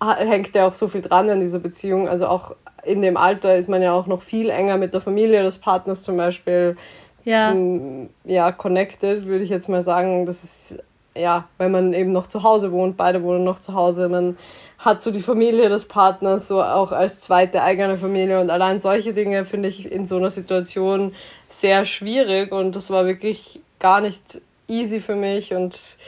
[0.00, 2.08] hängt ja auch so viel dran an dieser Beziehung.
[2.08, 5.42] Also auch in dem Alter ist man ja auch noch viel enger mit der Familie
[5.42, 6.76] des Partners zum Beispiel.
[7.24, 7.54] Ja.
[8.24, 10.24] Ja, connected, würde ich jetzt mal sagen.
[10.24, 10.78] Das ist,
[11.14, 14.38] ja, wenn man eben noch zu Hause wohnt, beide wohnen noch zu Hause, man
[14.78, 19.12] hat so die Familie des Partners so auch als zweite eigene Familie und allein solche
[19.12, 21.14] Dinge finde ich in so einer Situation
[21.52, 25.98] sehr schwierig und das war wirklich gar nicht easy für mich und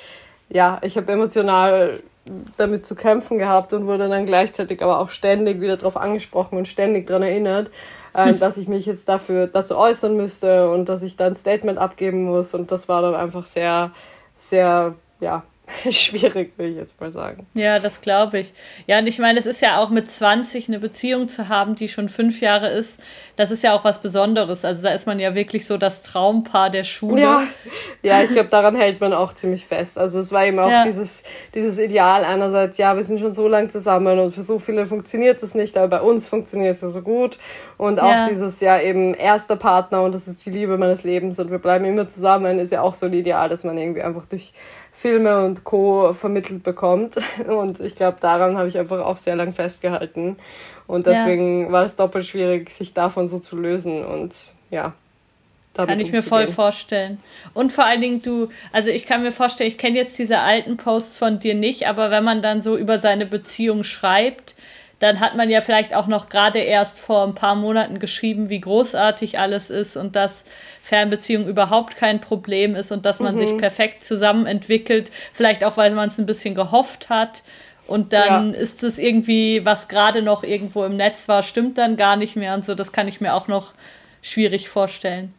[0.48, 2.00] ja, ich habe emotional
[2.56, 6.68] damit zu kämpfen gehabt und wurde dann gleichzeitig aber auch ständig wieder darauf angesprochen und
[6.68, 7.70] ständig daran erinnert,
[8.14, 11.78] äh, dass ich mich jetzt dafür dazu äußern müsste und dass ich dann ein Statement
[11.78, 12.54] abgeben muss.
[12.54, 13.92] Und das war dann einfach sehr,
[14.34, 15.42] sehr, ja,
[15.90, 17.46] schwierig, will ich jetzt mal sagen.
[17.54, 18.52] Ja, das glaube ich.
[18.86, 21.88] Ja, und ich meine, es ist ja auch mit 20 eine Beziehung zu haben, die
[21.88, 23.00] schon fünf Jahre ist,
[23.36, 24.64] das ist ja auch was Besonderes.
[24.64, 27.22] Also da ist man ja wirklich so das Traumpaar der Schule.
[27.22, 27.42] Ja,
[28.02, 29.98] ja ich glaube, daran hält man auch ziemlich fest.
[29.98, 30.84] Also es war eben auch ja.
[30.84, 34.84] dieses, dieses Ideal einerseits, ja, wir sind schon so lange zusammen und für so viele
[34.84, 37.38] funktioniert das nicht, aber bei uns funktioniert es ja so gut.
[37.78, 38.28] Und auch ja.
[38.28, 41.84] dieses, ja, eben erster Partner und das ist die Liebe meines Lebens und wir bleiben
[41.86, 44.52] immer zusammen, ist ja auch so ein Ideal, dass man irgendwie einfach durch
[44.94, 46.12] Filme und Co.
[46.12, 47.16] vermittelt bekommt.
[47.48, 50.36] Und ich glaube, daran habe ich einfach auch sehr lang festgehalten.
[50.86, 51.72] Und deswegen ja.
[51.72, 54.04] war es doppelt schwierig, sich davon so zu lösen.
[54.04, 54.34] Und
[54.70, 54.94] ja.
[55.74, 57.18] Kann ich mir voll vorstellen.
[57.54, 60.76] Und vor allen Dingen du, also ich kann mir vorstellen, ich kenne jetzt diese alten
[60.76, 64.54] Posts von dir nicht, aber wenn man dann so über seine Beziehung schreibt,
[64.98, 68.60] dann hat man ja vielleicht auch noch gerade erst vor ein paar Monaten geschrieben, wie
[68.60, 70.44] großartig alles ist und dass
[70.82, 73.40] Fernbeziehung überhaupt kein Problem ist und dass man mhm.
[73.40, 77.42] sich perfekt zusammen entwickelt, vielleicht auch, weil man es ein bisschen gehofft hat.
[77.86, 78.58] Und dann ja.
[78.58, 82.54] ist es irgendwie, was gerade noch irgendwo im Netz war, stimmt dann gar nicht mehr
[82.54, 82.74] und so.
[82.74, 83.74] Das kann ich mir auch noch
[84.22, 85.34] schwierig vorstellen.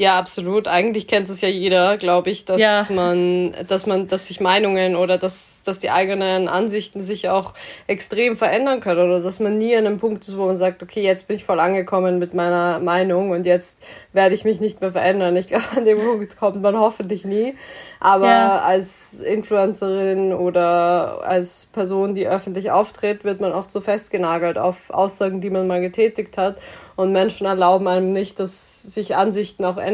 [0.00, 0.66] Ja, absolut.
[0.66, 2.86] Eigentlich kennt es ja jeder, glaube ich, dass ja.
[2.88, 7.52] man, dass man, dass sich Meinungen oder dass, dass die eigenen Ansichten sich auch
[7.86, 11.02] extrem verändern können oder dass man nie an einem Punkt ist, wo man sagt, okay,
[11.02, 13.82] jetzt bin ich voll angekommen mit meiner Meinung und jetzt
[14.14, 15.36] werde ich mich nicht mehr verändern.
[15.36, 17.54] Ich glaube, an dem Punkt kommt man hoffentlich nie.
[18.00, 18.58] Aber ja.
[18.60, 25.42] als Influencerin oder als Person, die öffentlich auftritt, wird man oft so festgenagelt auf Aussagen,
[25.42, 26.56] die man mal getätigt hat.
[26.96, 29.89] Und Menschen erlauben einem nicht, dass sich Ansichten auch ändern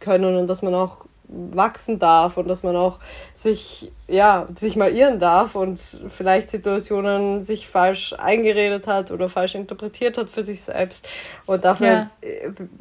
[0.00, 2.98] können und dass man auch wachsen darf und dass man auch
[3.32, 5.78] sich, ja, sich mal irren darf und
[6.08, 11.06] vielleicht Situationen sich falsch eingeredet hat oder falsch interpretiert hat für sich selbst.
[11.46, 12.10] Und dafür ja.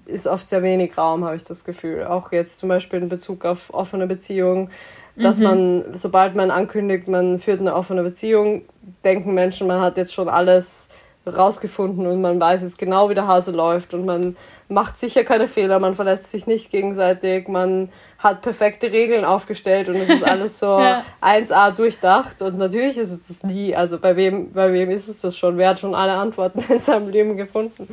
[0.05, 2.03] ist oft sehr wenig Raum, habe ich das Gefühl.
[2.05, 4.69] Auch jetzt zum Beispiel in Bezug auf offene Beziehungen
[5.15, 5.43] dass mhm.
[5.43, 8.63] man, sobald man ankündigt, man führt eine offene Beziehung,
[9.03, 10.89] denken Menschen, man hat jetzt schon alles
[11.25, 14.35] rausgefunden und man weiß jetzt genau, wie der Hase läuft und man
[14.69, 19.95] macht sicher keine Fehler, man verletzt sich nicht gegenseitig, man hat perfekte Regeln aufgestellt und
[19.95, 21.05] es ist alles so ja.
[21.21, 23.75] 1A durchdacht und natürlich ist es das nie.
[23.75, 25.57] Also bei wem, bei wem ist es das schon?
[25.57, 27.87] Wer hat schon alle Antworten in seinem Leben gefunden?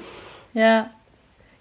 [0.54, 0.90] Ja.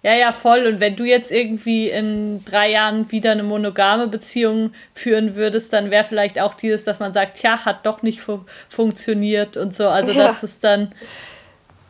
[0.04, 0.68] Ja, ja, voll.
[0.68, 5.90] Und wenn du jetzt irgendwie in drei Jahren wieder eine monogame Beziehung führen würdest, dann
[5.90, 9.90] wäre vielleicht auch dieses, dass man sagt, ja, hat doch nicht fu funktioniert und so.
[9.90, 10.28] Also ja.
[10.28, 10.94] das ist dann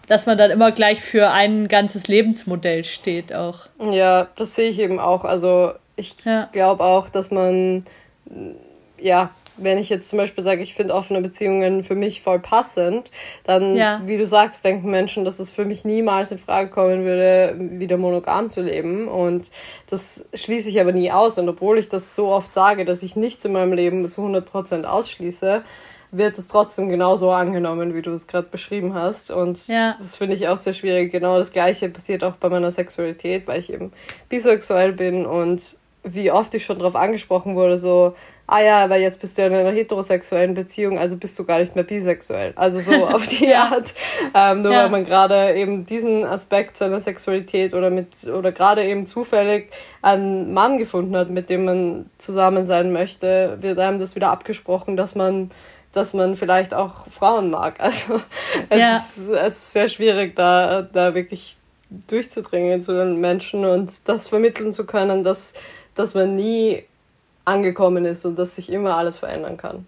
[0.07, 3.67] dass man dann immer gleich für ein ganzes Lebensmodell steht auch.
[3.91, 5.25] Ja, das sehe ich eben auch.
[5.25, 6.49] Also ich ja.
[6.51, 7.85] glaube auch, dass man,
[8.97, 13.11] ja, wenn ich jetzt zum Beispiel sage, ich finde offene Beziehungen für mich voll passend,
[13.43, 14.01] dann, ja.
[14.05, 17.97] wie du sagst, denken Menschen, dass es für mich niemals in Frage kommen würde, wieder
[17.97, 19.07] monogam zu leben.
[19.07, 19.51] Und
[19.89, 21.37] das schließe ich aber nie aus.
[21.37, 24.85] Und obwohl ich das so oft sage, dass ich nichts in meinem Leben zu 100%
[24.85, 25.63] ausschließe,
[26.11, 29.31] wird es trotzdem genauso angenommen, wie du es gerade beschrieben hast.
[29.31, 29.95] Und ja.
[29.99, 31.11] das finde ich auch sehr schwierig.
[31.11, 33.91] Genau das Gleiche passiert auch bei meiner Sexualität, weil ich eben
[34.29, 35.77] bisexuell bin und
[36.13, 38.15] wie oft ich schon darauf angesprochen wurde, so,
[38.45, 41.75] ah ja, aber jetzt bist du in einer heterosexuellen Beziehung, also bist du gar nicht
[41.75, 42.53] mehr bisexuell.
[42.55, 43.93] Also so auf die Art.
[44.33, 44.83] Ähm, nur ja.
[44.83, 49.69] weil man gerade eben diesen Aspekt seiner Sexualität oder mit oder gerade eben zufällig
[50.01, 54.95] einen Mann gefunden hat, mit dem man zusammen sein möchte, wird einem das wieder abgesprochen,
[54.95, 55.51] dass man
[55.93, 57.79] dass man vielleicht auch Frauen mag.
[57.81, 58.21] Also
[58.69, 58.97] es, ja.
[58.97, 61.57] ist, es ist sehr schwierig, da, da wirklich
[61.89, 65.53] durchzudringen zu den Menschen und das vermitteln zu können, dass,
[65.95, 66.83] dass man nie
[67.45, 69.85] angekommen ist und dass sich immer alles verändern kann.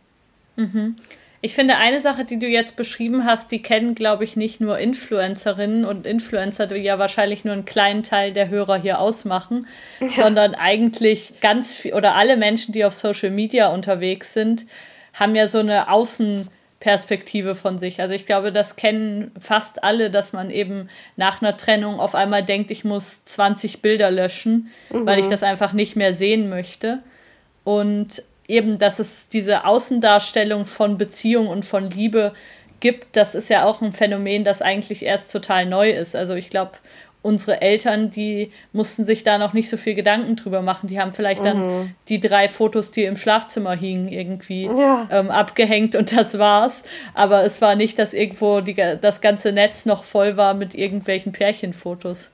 [0.56, 0.96] Mhm.
[1.42, 4.78] Ich finde, eine Sache, die du jetzt beschrieben hast, die kennen, glaube ich, nicht nur
[4.78, 9.66] Influencerinnen und Influencer, die ja wahrscheinlich nur einen kleinen Teil der Hörer hier ausmachen,
[10.02, 10.10] ja.
[10.24, 14.66] sondern eigentlich ganz viel oder alle Menschen, die auf Social Media unterwegs sind,
[15.14, 18.02] haben ja so eine Außenperspektive von sich.
[18.02, 22.44] Also ich glaube, das kennen fast alle, dass man eben nach einer Trennung auf einmal
[22.44, 25.06] denkt, ich muss 20 Bilder löschen, mhm.
[25.06, 27.00] weil ich das einfach nicht mehr sehen möchte.
[27.64, 32.34] Und eben, dass es diese Außendarstellung von Beziehung und von Liebe
[32.80, 36.16] gibt, das ist ja auch ein Phänomen, das eigentlich erst total neu ist.
[36.16, 36.72] Also ich glaube,
[37.22, 40.88] unsere Eltern, die mussten sich da noch nicht so viel Gedanken drüber machen.
[40.88, 41.96] Die haben vielleicht dann mhm.
[42.08, 45.08] die drei Fotos, die im Schlafzimmer hingen, irgendwie ja.
[45.12, 46.84] ähm, abgehängt und das war's.
[47.14, 51.34] Aber es war nicht, dass irgendwo die, das ganze Netz noch voll war mit irgendwelchen
[51.34, 52.32] Pärchenfotos.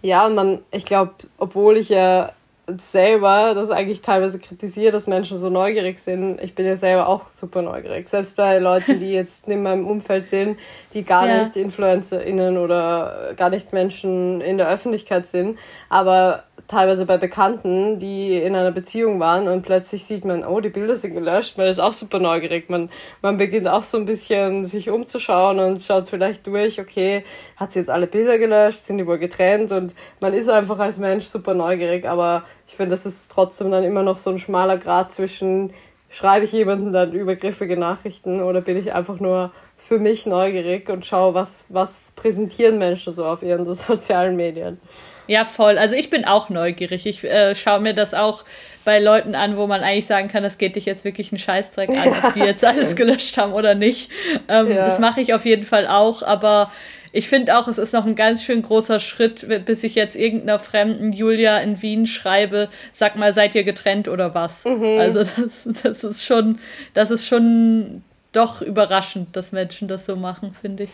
[0.00, 2.32] Ja, und man, ich glaube, obwohl ich ja
[2.80, 6.40] selber das eigentlich teilweise kritisiere, dass Menschen so neugierig sind.
[6.42, 8.08] Ich bin ja selber auch super neugierig.
[8.08, 10.58] Selbst bei Leuten, die jetzt in meinem Umfeld sind,
[10.94, 11.38] die gar ja.
[11.38, 15.58] nicht InfluencerInnen oder gar nicht Menschen in der Öffentlichkeit sind.
[15.88, 20.70] Aber teilweise bei Bekannten, die in einer Beziehung waren und plötzlich sieht man, oh, die
[20.70, 22.70] Bilder sind gelöscht, man ist auch super neugierig.
[22.70, 27.24] Man, man beginnt auch so ein bisschen sich umzuschauen und schaut vielleicht durch, okay,
[27.56, 30.98] hat sie jetzt alle Bilder gelöscht, sind die wohl getrennt und man ist einfach als
[30.98, 34.78] Mensch super neugierig, aber ich finde, das ist trotzdem dann immer noch so ein schmaler
[34.78, 35.72] Grad zwischen,
[36.12, 41.06] schreibe ich jemandem dann übergriffige Nachrichten oder bin ich einfach nur für mich neugierig und
[41.06, 44.78] schaue, was, was präsentieren Menschen so auf ihren sozialen Medien.
[45.26, 45.78] Ja, voll.
[45.78, 47.06] Also ich bin auch neugierig.
[47.06, 48.44] Ich äh, schaue mir das auch
[48.84, 51.88] bei Leuten an, wo man eigentlich sagen kann, das geht dich jetzt wirklich einen Scheißdreck
[51.88, 54.10] an, ob die jetzt alles gelöscht haben oder nicht.
[54.48, 54.84] Ähm, ja.
[54.84, 56.70] Das mache ich auf jeden Fall auch, aber
[57.12, 60.58] ich finde auch, es ist noch ein ganz schön großer Schritt, bis ich jetzt irgendeiner
[60.58, 64.64] fremden Julia in Wien schreibe, sag mal, seid ihr getrennt oder was?
[64.64, 64.98] Mhm.
[64.98, 66.58] Also das, das ist schon,
[66.94, 70.90] das ist schon doch überraschend, dass Menschen das so machen, finde ich.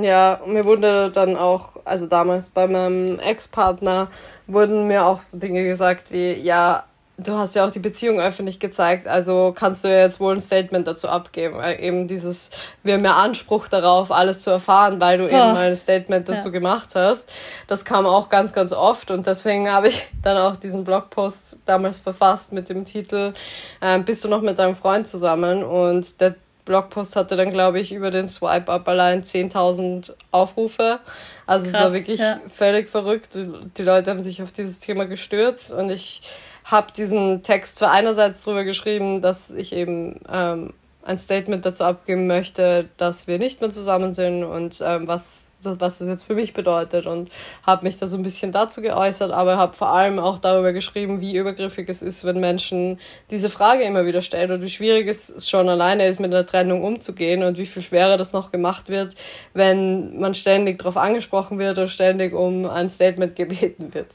[0.00, 4.08] Ja, mir wurde dann auch, also damals bei meinem Ex-Partner,
[4.46, 6.84] wurden mir auch so Dinge gesagt wie, ja,
[7.24, 10.40] du hast ja auch die Beziehung öffentlich gezeigt, also kannst du ja jetzt wohl ein
[10.40, 11.56] Statement dazu abgeben.
[11.56, 12.50] Weil eben dieses,
[12.82, 15.28] wir haben ja Anspruch darauf, alles zu erfahren, weil du oh.
[15.28, 16.52] eben mal ein Statement dazu ja.
[16.52, 17.28] gemacht hast.
[17.66, 21.98] Das kam auch ganz, ganz oft und deswegen habe ich dann auch diesen Blogpost damals
[21.98, 23.32] verfasst mit dem Titel,
[23.80, 25.62] äh, bist du noch mit deinem Freund zusammen?
[25.62, 31.00] Und der Blogpost hatte dann, glaube ich, über den Swipe-Up allein 10.000 Aufrufe.
[31.46, 32.40] Also Krass, es war wirklich ja.
[32.48, 33.30] völlig verrückt.
[33.34, 36.22] Die Leute haben sich auf dieses Thema gestürzt und ich
[36.70, 42.26] habe diesen Text zwar einerseits darüber geschrieben, dass ich eben ähm, ein Statement dazu abgeben
[42.26, 46.52] möchte, dass wir nicht mehr zusammen sind und ähm, was, was das jetzt für mich
[46.52, 47.30] bedeutet und
[47.66, 51.20] habe mich da so ein bisschen dazu geäußert, aber habe vor allem auch darüber geschrieben,
[51.20, 55.48] wie übergriffig es ist, wenn Menschen diese Frage immer wieder stellen und wie schwierig es
[55.48, 59.16] schon alleine ist, mit einer Trennung umzugehen und wie viel schwerer das noch gemacht wird,
[59.54, 64.08] wenn man ständig darauf angesprochen wird oder ständig um ein Statement gebeten wird.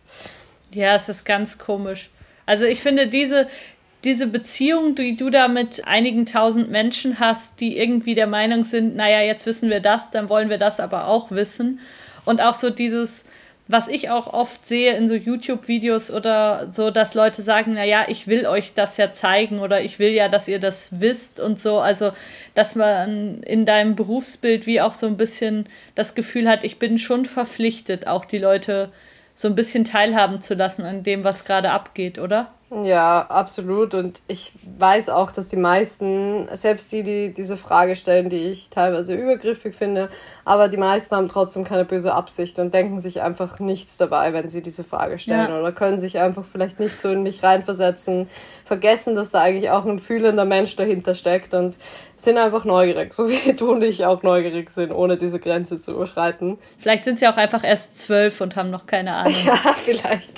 [0.72, 2.10] Ja, es ist ganz komisch.
[2.46, 3.48] Also ich finde diese,
[4.04, 8.96] diese Beziehung, die du da mit einigen tausend Menschen hast, die irgendwie der Meinung sind,
[8.96, 11.80] naja, jetzt wissen wir das, dann wollen wir das aber auch wissen.
[12.24, 13.26] Und auch so dieses,
[13.68, 18.28] was ich auch oft sehe in so YouTube-Videos oder so, dass Leute sagen, naja, ich
[18.28, 21.80] will euch das ja zeigen oder ich will ja, dass ihr das wisst und so.
[21.80, 22.12] Also,
[22.54, 27.00] dass man in deinem Berufsbild wie auch so ein bisschen das Gefühl hat, ich bin
[27.00, 28.92] schon verpflichtet, auch die Leute
[29.36, 32.48] so ein bisschen teilhaben zu lassen an dem, was gerade abgeht, oder?
[32.84, 33.93] Ja, absolut.
[33.93, 38.69] Und ich weiß auch, dass die meisten, selbst die, die diese Frage stellen, die ich
[38.69, 40.10] teilweise übergriffig finde,
[40.45, 44.50] aber die meisten haben trotzdem keine böse Absicht und denken sich einfach nichts dabei, wenn
[44.50, 45.60] sie diese Frage stellen ja.
[45.60, 48.28] oder können sich einfach vielleicht nicht so in mich reinversetzen,
[48.65, 51.78] vergessen, dass da eigentlich auch ein fühlender Mensch dahinter steckt und
[52.17, 55.93] sind einfach neugierig, so wie du und ich auch neugierig sind, ohne diese Grenze zu
[55.93, 56.58] überschreiten.
[56.80, 59.34] Vielleicht sind sie auch einfach erst zwölf und haben noch keine Ahnung.
[59.45, 60.32] Ja, vielleicht.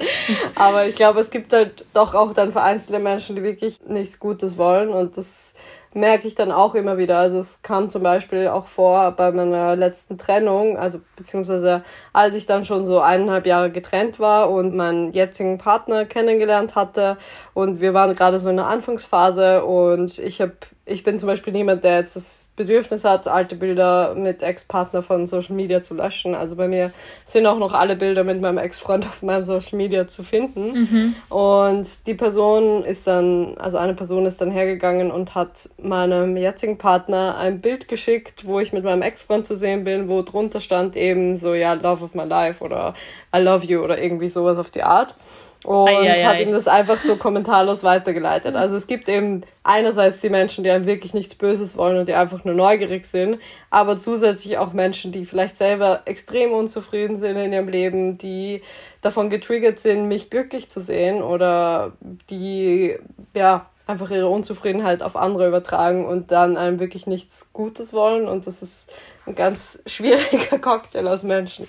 [0.56, 4.58] Aber ich glaube, es gibt halt doch auch dann vereinzelte Menschen, die wirklich nichts Gutes
[4.58, 5.54] wollen und das
[5.94, 7.18] merke ich dann auch immer wieder.
[7.18, 12.46] Also es kam zum Beispiel auch vor bei meiner letzten Trennung, also beziehungsweise als ich
[12.46, 17.18] dann schon so eineinhalb Jahre getrennt war und meinen jetzigen Partner kennengelernt hatte
[17.54, 20.54] und wir waren gerade so in der Anfangsphase und ich habe
[20.88, 25.28] ich bin zum Beispiel niemand, der jetzt das Bedürfnis hat, alte Bilder mit Ex-Partner von
[25.28, 26.34] Social Media zu löschen.
[26.34, 26.94] Also bei mir
[27.26, 30.72] sind auch noch alle Bilder mit meinem Ex-Freund auf meinem Social Media zu finden.
[30.72, 31.16] Mhm.
[31.36, 36.78] Und die Person ist dann, also eine Person ist dann hergegangen und hat meinem jetzigen
[36.78, 40.96] Partner ein Bild geschickt, wo ich mit meinem Ex-Freund zu sehen bin, wo drunter stand
[40.96, 42.94] eben so, ja, Love of my life oder
[43.36, 45.16] I love you oder irgendwie sowas auf die Art
[45.64, 46.24] und Eieiei.
[46.24, 48.56] hat ihm das einfach so kommentarlos weitergeleitet.
[48.56, 52.14] Also es gibt eben einerseits die Menschen, die einem wirklich nichts Böses wollen und die
[52.14, 53.40] einfach nur neugierig sind,
[53.70, 58.62] aber zusätzlich auch Menschen, die vielleicht selber extrem unzufrieden sind in ihrem Leben, die
[59.02, 61.94] davon getriggert sind, mich glücklich zu sehen oder
[62.30, 62.96] die
[63.34, 68.46] ja einfach ihre Unzufriedenheit auf andere übertragen und dann einem wirklich nichts Gutes wollen und
[68.46, 68.94] das ist
[69.26, 71.68] ein ganz schwieriger Cocktail aus Menschen.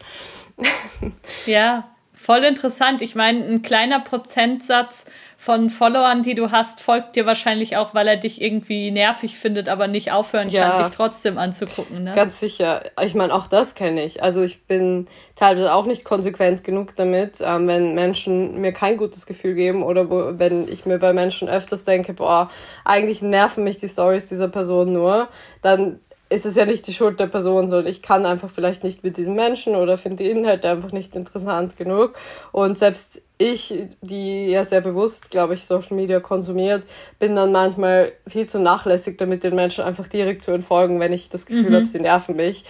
[1.46, 1.88] Ja,
[2.20, 3.00] Voll interessant.
[3.00, 8.08] Ich meine, ein kleiner Prozentsatz von Followern, die du hast, folgt dir wahrscheinlich auch, weil
[8.08, 12.02] er dich irgendwie nervig findet, aber nicht aufhören ja, kann, dich trotzdem anzugucken.
[12.02, 12.12] Ne?
[12.16, 12.82] Ganz sicher.
[13.00, 14.20] Ich meine, auch das kenne ich.
[14.20, 19.24] Also ich bin teilweise auch nicht konsequent genug damit, ähm, wenn Menschen mir kein gutes
[19.24, 22.50] Gefühl geben oder wo, wenn ich mir bei Menschen öfters denke, boah,
[22.84, 25.28] eigentlich nerven mich die Stories dieser Person nur,
[25.62, 29.02] dann ist es ja nicht die Schuld der Person, sondern ich kann einfach vielleicht nicht
[29.02, 32.14] mit diesem Menschen oder finde die Inhalte einfach nicht interessant genug.
[32.52, 36.82] Und selbst ich, die ja sehr bewusst, glaube ich, Social Media konsumiert,
[37.18, 41.30] bin dann manchmal viel zu nachlässig, damit den Menschen einfach direkt zu entfolgen, wenn ich
[41.30, 41.74] das Gefühl mhm.
[41.76, 42.64] habe, sie nerven mich.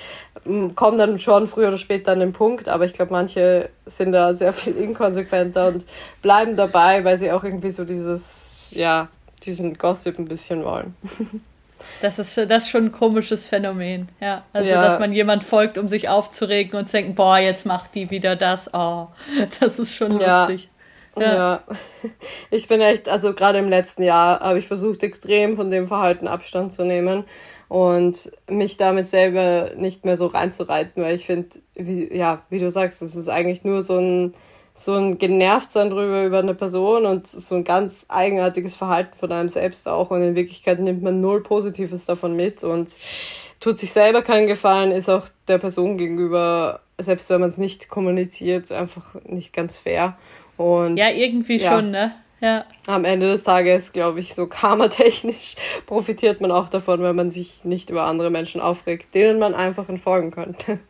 [0.77, 4.35] Kommen dann schon früher oder später an den Punkt, aber ich glaube, manche sind da
[4.35, 5.87] sehr viel inkonsequenter und
[6.23, 9.09] bleiben dabei, weil sie auch irgendwie so dieses, ja,
[9.45, 10.95] diesen Gossip ein bisschen wollen.
[12.01, 14.09] Das ist, das ist schon ein komisches Phänomen.
[14.21, 14.83] Ja, also ja.
[14.83, 18.37] dass man jemand folgt, um sich aufzuregen und zu denken, boah, jetzt macht die wieder
[18.37, 18.73] das.
[18.73, 19.09] Oh,
[19.61, 20.47] das ist schon ja.
[20.47, 20.71] lustig.
[21.19, 21.35] Ja.
[21.35, 21.63] ja.
[22.51, 26.29] Ich bin echt, also gerade im letzten Jahr habe ich versucht, extrem von dem Verhalten
[26.29, 27.25] Abstand zu nehmen
[27.69, 32.71] und mich damit selber nicht mehr so reinzureiten, weil ich finde, wie, ja, wie du
[32.71, 34.35] sagst, es ist eigentlich nur so ein
[34.79, 39.49] so ein Genervtsein drüber über eine Person und so ein ganz eigenartiges Verhalten von einem
[39.49, 40.11] selbst auch.
[40.13, 42.97] Und in Wirklichkeit nimmt man null Positives davon mit und
[43.59, 47.89] tut sich selber keinen Gefallen, ist auch der Person gegenüber, selbst wenn man es nicht
[47.89, 50.17] kommuniziert, einfach nicht ganz fair.
[50.57, 51.73] Und, ja, irgendwie ja.
[51.73, 52.15] schon, ne?
[52.41, 52.65] Ja.
[52.87, 57.65] Am Ende des Tages, glaube ich, so karmatechnisch profitiert man auch davon, wenn man sich
[57.65, 60.79] nicht über andere Menschen aufregt, denen man einfach entfolgen könnte.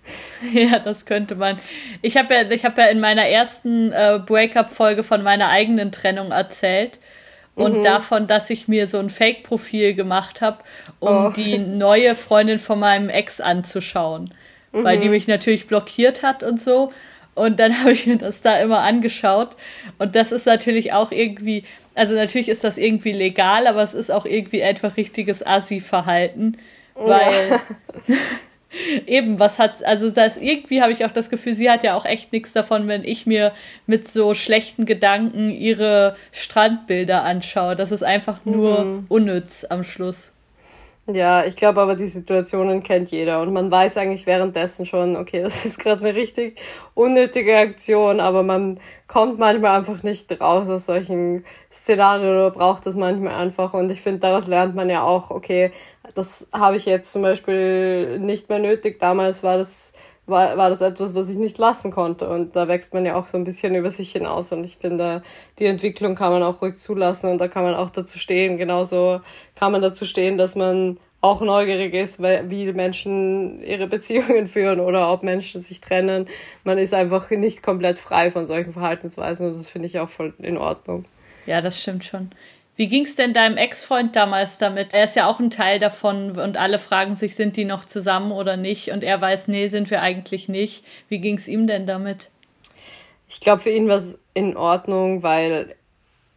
[0.52, 1.58] Ja, das könnte man.
[2.00, 6.30] Ich habe ja, ich hab ja in meiner ersten äh, Breakup-Folge von meiner eigenen Trennung
[6.30, 7.00] erzählt
[7.58, 7.84] und mhm.
[7.84, 10.58] davon, dass ich mir so ein Fake-Profil gemacht habe,
[11.00, 11.30] um oh.
[11.30, 14.32] die neue Freundin von meinem Ex anzuschauen.
[14.72, 14.84] Mhm.
[14.84, 15.12] Weil die mhm.
[15.12, 16.92] mich natürlich blockiert hat und so.
[17.38, 19.50] Und dann habe ich mir das da immer angeschaut.
[19.98, 24.10] Und das ist natürlich auch irgendwie, also natürlich ist das irgendwie legal, aber es ist
[24.10, 26.58] auch irgendwie einfach richtiges Assi-Verhalten.
[26.94, 27.60] Weil
[28.08, 28.16] ja.
[29.06, 32.04] eben, was hat, also das irgendwie habe ich auch das Gefühl, sie hat ja auch
[32.04, 33.52] echt nichts davon, wenn ich mir
[33.86, 37.76] mit so schlechten Gedanken ihre Strandbilder anschaue.
[37.76, 39.06] Das ist einfach nur mhm.
[39.08, 40.32] unnütz am Schluss.
[41.10, 45.40] Ja, ich glaube aber, die Situationen kennt jeder und man weiß eigentlich währenddessen schon, okay,
[45.42, 46.60] das ist gerade eine richtig
[46.92, 52.94] unnötige Aktion, aber man kommt manchmal einfach nicht raus aus solchen Szenarien oder braucht das
[52.94, 55.70] manchmal einfach und ich finde, daraus lernt man ja auch, okay,
[56.14, 58.98] das habe ich jetzt zum Beispiel nicht mehr nötig.
[58.98, 59.94] Damals war das
[60.28, 62.28] war, war das etwas, was ich nicht lassen konnte.
[62.28, 64.52] Und da wächst man ja auch so ein bisschen über sich hinaus.
[64.52, 65.22] Und ich finde,
[65.58, 68.58] die Entwicklung kann man auch ruhig zulassen und da kann man auch dazu stehen.
[68.58, 69.20] Genauso
[69.54, 75.12] kann man dazu stehen, dass man auch neugierig ist, wie Menschen ihre Beziehungen führen oder
[75.12, 76.28] ob Menschen sich trennen.
[76.64, 80.34] Man ist einfach nicht komplett frei von solchen Verhaltensweisen und das finde ich auch voll
[80.38, 81.04] in Ordnung.
[81.46, 82.30] Ja, das stimmt schon.
[82.76, 84.94] Wie ging es denn deinem Ex-Freund damals damit?
[84.94, 88.30] Er ist ja auch ein Teil davon und alle fragen sich, sind die noch zusammen
[88.30, 88.92] oder nicht?
[88.92, 90.84] Und er weiß, nee, sind wir eigentlich nicht.
[91.08, 92.30] Wie ging es ihm denn damit?
[93.28, 95.74] Ich glaube, für ihn war es in Ordnung, weil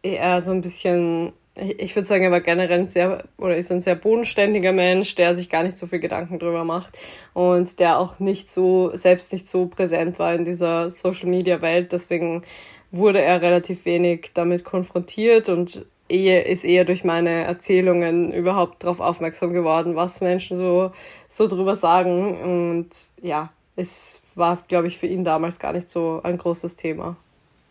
[0.02, 1.32] er so ein bisschen,
[1.78, 5.34] ich würde sagen, er war generell ein sehr, oder ist ein sehr bodenständiger Mensch, der
[5.34, 6.98] sich gar nicht so viel Gedanken drüber macht
[7.34, 11.92] und der auch nicht so, selbst nicht so präsent war in dieser Social-Media-Welt.
[11.92, 12.42] Deswegen
[12.90, 19.00] wurde er relativ wenig damit konfrontiert und eher, ist eher durch meine Erzählungen überhaupt darauf
[19.00, 20.92] aufmerksam geworden, was Menschen so,
[21.28, 22.40] so drüber sagen.
[22.40, 22.88] Und
[23.22, 27.16] ja, es war, glaube ich, für ihn damals gar nicht so ein großes Thema.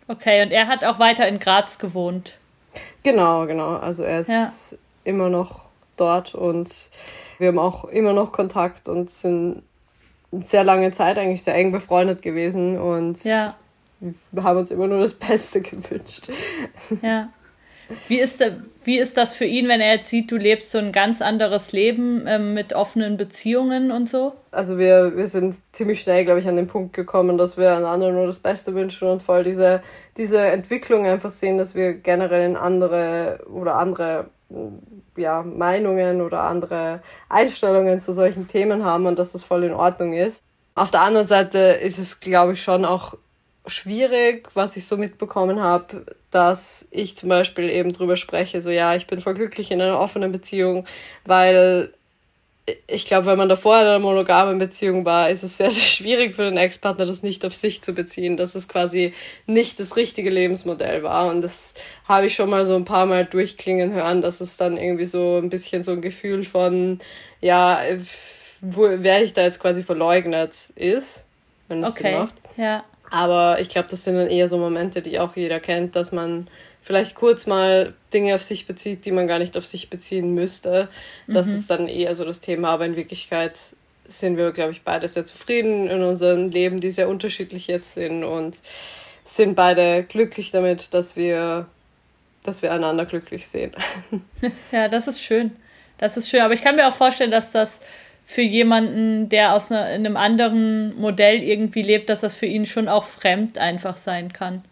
[0.08, 2.38] Okay, und er hat auch weiter in Graz gewohnt.
[3.04, 3.76] Genau, genau.
[3.78, 4.50] Also er ist ja.
[5.04, 5.66] immer noch
[5.98, 6.90] dort und
[7.38, 9.64] wir haben auch immer noch Kontakt und sind
[10.32, 13.56] sehr lange Zeit eigentlich sehr eng befreundet gewesen und ja.
[14.00, 16.32] wir haben uns immer nur das Beste gewünscht.
[17.02, 17.30] Ja.
[18.08, 18.44] Wie ist,
[18.84, 21.72] wie ist das für ihn, wenn er jetzt sieht, du lebst so ein ganz anderes
[21.72, 24.34] Leben ähm, mit offenen Beziehungen und so?
[24.52, 28.12] Also wir, wir sind ziemlich schnell, glaube ich, an den Punkt gekommen, dass wir einander
[28.12, 29.82] nur das Beste wünschen und voll diese,
[30.18, 34.30] diese Entwicklung einfach sehen, dass wir generell in andere oder andere
[35.18, 40.14] ja, Meinungen oder andere Einstellungen zu solchen Themen haben und dass das voll in Ordnung
[40.14, 40.44] ist.
[40.76, 43.16] Auf der anderen Seite ist es, glaube ich, schon auch
[43.68, 48.96] schwierig, was ich so mitbekommen habe, dass ich zum Beispiel eben drüber spreche, so ja,
[48.96, 50.86] ich bin voll glücklich in einer offenen Beziehung,
[51.26, 51.94] weil
[52.88, 56.36] ich glaube, wenn man davor in einer monogamen Beziehung war, ist es sehr, sehr schwierig
[56.36, 59.14] für den Ex-Partner, das nicht auf sich zu beziehen, dass es quasi
[59.46, 61.28] nicht das richtige Lebensmodell war.
[61.28, 61.74] Und das
[62.08, 65.38] habe ich schon mal so ein paar Mal durchklingen hören, dass es dann irgendwie so
[65.38, 67.00] ein bisschen so ein Gefühl von,
[67.42, 67.80] ja,
[68.62, 71.24] wo, wer ich da jetzt quasi verleugnet ist,
[71.68, 72.20] wenn es okay.
[72.20, 72.36] Macht.
[72.58, 72.84] Ja.
[73.12, 76.48] Aber ich glaube, das sind dann eher so Momente, die auch jeder kennt, dass man
[76.82, 80.88] vielleicht kurz mal Dinge auf sich bezieht, die man gar nicht auf sich beziehen müsste.
[81.28, 81.56] Das mhm.
[81.56, 82.70] ist dann eher so das Thema.
[82.70, 83.60] Aber in Wirklichkeit
[84.08, 88.24] sind wir, glaube ich, beide sehr zufrieden in unserem Leben, die sehr unterschiedlich jetzt sind
[88.24, 88.62] und
[89.26, 91.68] sind beide glücklich damit, dass wir,
[92.44, 93.72] dass wir einander glücklich sehen.
[94.72, 95.52] Ja, das ist schön.
[95.98, 96.42] Das ist schön.
[96.42, 97.82] Aber ich kann mir auch vorstellen, dass das
[98.32, 102.88] für jemanden, der aus in einem anderen Modell irgendwie lebt, dass das für ihn schon
[102.88, 104.64] auch fremd einfach sein kann.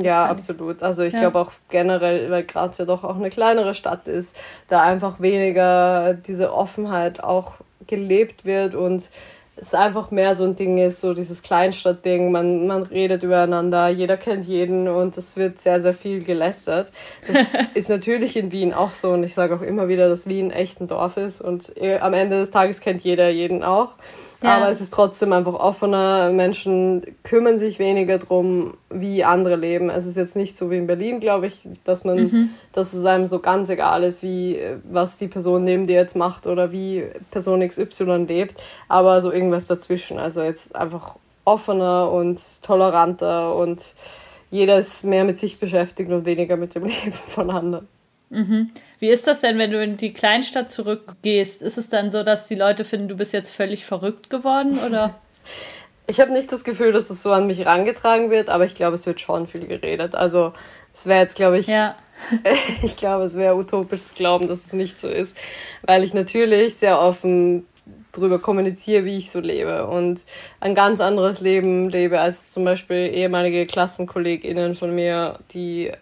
[0.00, 0.82] Ja, absolut.
[0.82, 1.20] Also ich ja.
[1.20, 4.34] glaube auch generell, weil Graz ja doch auch eine kleinere Stadt ist,
[4.68, 9.10] da einfach weniger diese Offenheit auch gelebt wird und
[9.56, 14.16] es einfach mehr so ein Ding ist, so dieses Kleinstadtding, man, man redet übereinander, jeder
[14.16, 16.90] kennt jeden und es wird sehr, sehr viel gelästert.
[17.26, 20.50] Das ist natürlich in Wien auch so und ich sage auch immer wieder, dass Wien
[20.50, 23.90] echt ein Dorf ist und äh, am Ende des Tages kennt jeder jeden auch.
[24.44, 24.58] Ja.
[24.58, 26.30] Aber es ist trotzdem einfach offener.
[26.30, 29.88] Menschen kümmern sich weniger drum, wie andere leben.
[29.88, 32.50] Es ist jetzt nicht so wie in Berlin, glaube ich, dass man, mhm.
[32.72, 36.46] dass es einem so ganz egal ist, wie was die Person neben dir jetzt macht
[36.46, 38.62] oder wie Person XY lebt.
[38.86, 40.18] Aber so irgendwas dazwischen.
[40.18, 41.14] Also jetzt einfach
[41.46, 43.94] offener und toleranter und
[44.50, 47.88] jeder ist mehr mit sich beschäftigt und weniger mit dem Leben von anderen.
[48.34, 48.70] Mhm.
[48.98, 51.62] Wie ist das denn, wenn du in die Kleinstadt zurückgehst?
[51.62, 55.14] Ist es dann so, dass die Leute finden, du bist jetzt völlig verrückt geworden oder?
[56.06, 58.96] Ich habe nicht das Gefühl, dass es so an mich herangetragen wird, aber ich glaube,
[58.96, 60.14] es wird schon viel geredet.
[60.14, 60.52] Also
[60.92, 61.96] es wäre jetzt, glaube ich, ja.
[62.82, 65.36] ich glaube, es wäre utopisch zu glauben, dass es nicht so ist,
[65.82, 67.66] weil ich natürlich sehr offen
[68.12, 70.24] darüber kommuniziere, wie ich so lebe und
[70.60, 75.92] ein ganz anderes Leben lebe als zum Beispiel ehemalige KlassenkollegInnen von mir, die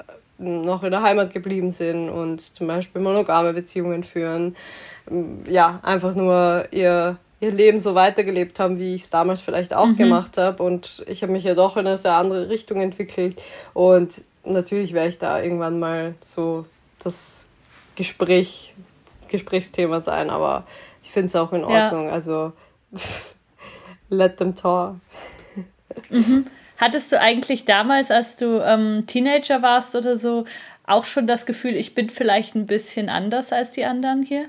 [0.42, 4.56] noch in der Heimat geblieben sind und zum Beispiel monogame Beziehungen führen.
[5.46, 9.86] Ja, einfach nur ihr, ihr Leben so weitergelebt haben, wie ich es damals vielleicht auch
[9.86, 9.96] mhm.
[9.96, 10.62] gemacht habe.
[10.62, 13.40] Und ich habe mich ja doch in eine sehr andere Richtung entwickelt.
[13.72, 16.66] Und natürlich werde ich da irgendwann mal so
[16.98, 17.46] das
[17.96, 18.74] Gespräch,
[19.28, 20.64] Gesprächsthema sein, aber
[21.02, 22.06] ich finde es auch in Ordnung.
[22.06, 22.12] Ja.
[22.12, 22.52] Also
[24.08, 24.96] let them talk.
[26.10, 26.46] Mhm.
[26.82, 30.46] Hattest du eigentlich damals, als du ähm, Teenager warst oder so,
[30.84, 34.46] auch schon das Gefühl, ich bin vielleicht ein bisschen anders als die anderen hier?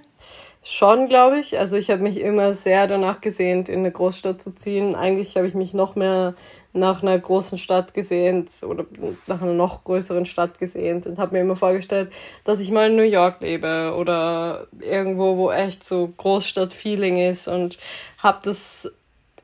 [0.64, 1.60] Schon, glaube ich.
[1.60, 4.96] Also ich habe mich immer sehr danach gesehnt, in eine Großstadt zu ziehen.
[4.96, 6.34] Eigentlich habe ich mich noch mehr
[6.72, 8.88] nach einer großen Stadt gesehnt oder
[9.28, 12.12] nach einer noch größeren Stadt gesehnt und habe mir immer vorgestellt,
[12.46, 17.78] dass ich mal in New York lebe oder irgendwo, wo echt so Großstadt-Feeling ist und
[18.18, 18.90] habe das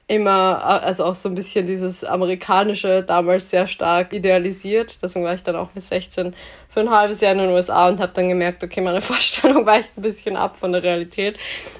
[0.09, 5.01] immer, also auch so ein bisschen dieses amerikanische damals sehr stark idealisiert.
[5.03, 6.35] Deswegen war ich dann auch mit 16
[6.67, 9.95] für ein halbes Jahr in den USA und habe dann gemerkt, okay, meine Vorstellung weicht
[9.95, 11.37] ein bisschen ab von der Realität.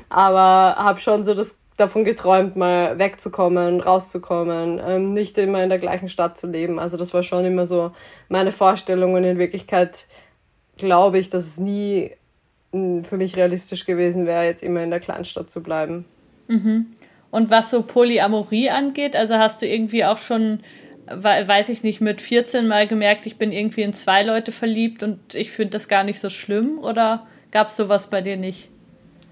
[0.09, 5.79] Aber habe schon so das davon geträumt, mal wegzukommen, rauszukommen, ähm, nicht immer in der
[5.79, 6.77] gleichen Stadt zu leben.
[6.77, 7.93] Also das war schon immer so
[8.27, 10.05] meine Vorstellung und in Wirklichkeit
[10.77, 12.11] glaube ich, dass es nie
[12.73, 16.05] hm, für mich realistisch gewesen wäre, jetzt immer in der Kleinstadt zu bleiben.
[16.47, 16.87] Mhm.
[17.31, 20.61] Und was so Polyamorie angeht, also hast du irgendwie auch schon,
[21.07, 25.35] weiß ich nicht, mit 14 mal gemerkt, ich bin irgendwie in zwei Leute verliebt und
[25.35, 26.79] ich finde das gar nicht so schlimm?
[26.79, 28.69] Oder gab es sowas bei dir nicht?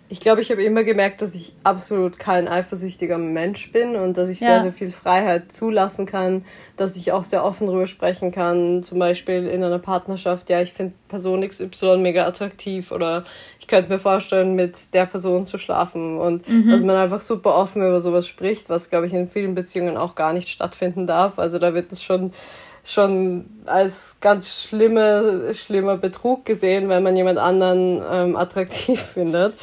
[0.10, 4.30] Ich glaube, ich habe immer gemerkt, dass ich absolut kein eifersüchtiger Mensch bin und dass
[4.30, 4.48] ich ja.
[4.48, 6.46] sehr, sehr viel Freiheit zulassen kann,
[6.78, 8.84] dass ich auch sehr offen darüber sprechen kann.
[8.84, 13.26] Zum Beispiel in einer Partnerschaft, ja, ich finde Person XY mega attraktiv oder
[13.60, 16.70] ich könnte mir vorstellen, mit der Person zu schlafen und mhm.
[16.70, 20.16] dass man einfach super offen über sowas spricht, was, glaube ich, in vielen Beziehungen auch
[20.16, 21.38] gar nicht stattfinden darf.
[21.38, 22.32] Also da wird es schon
[22.88, 29.56] schon als ganz schlimme, schlimmer Betrug gesehen, wenn man jemand anderen ähm, attraktiv findet.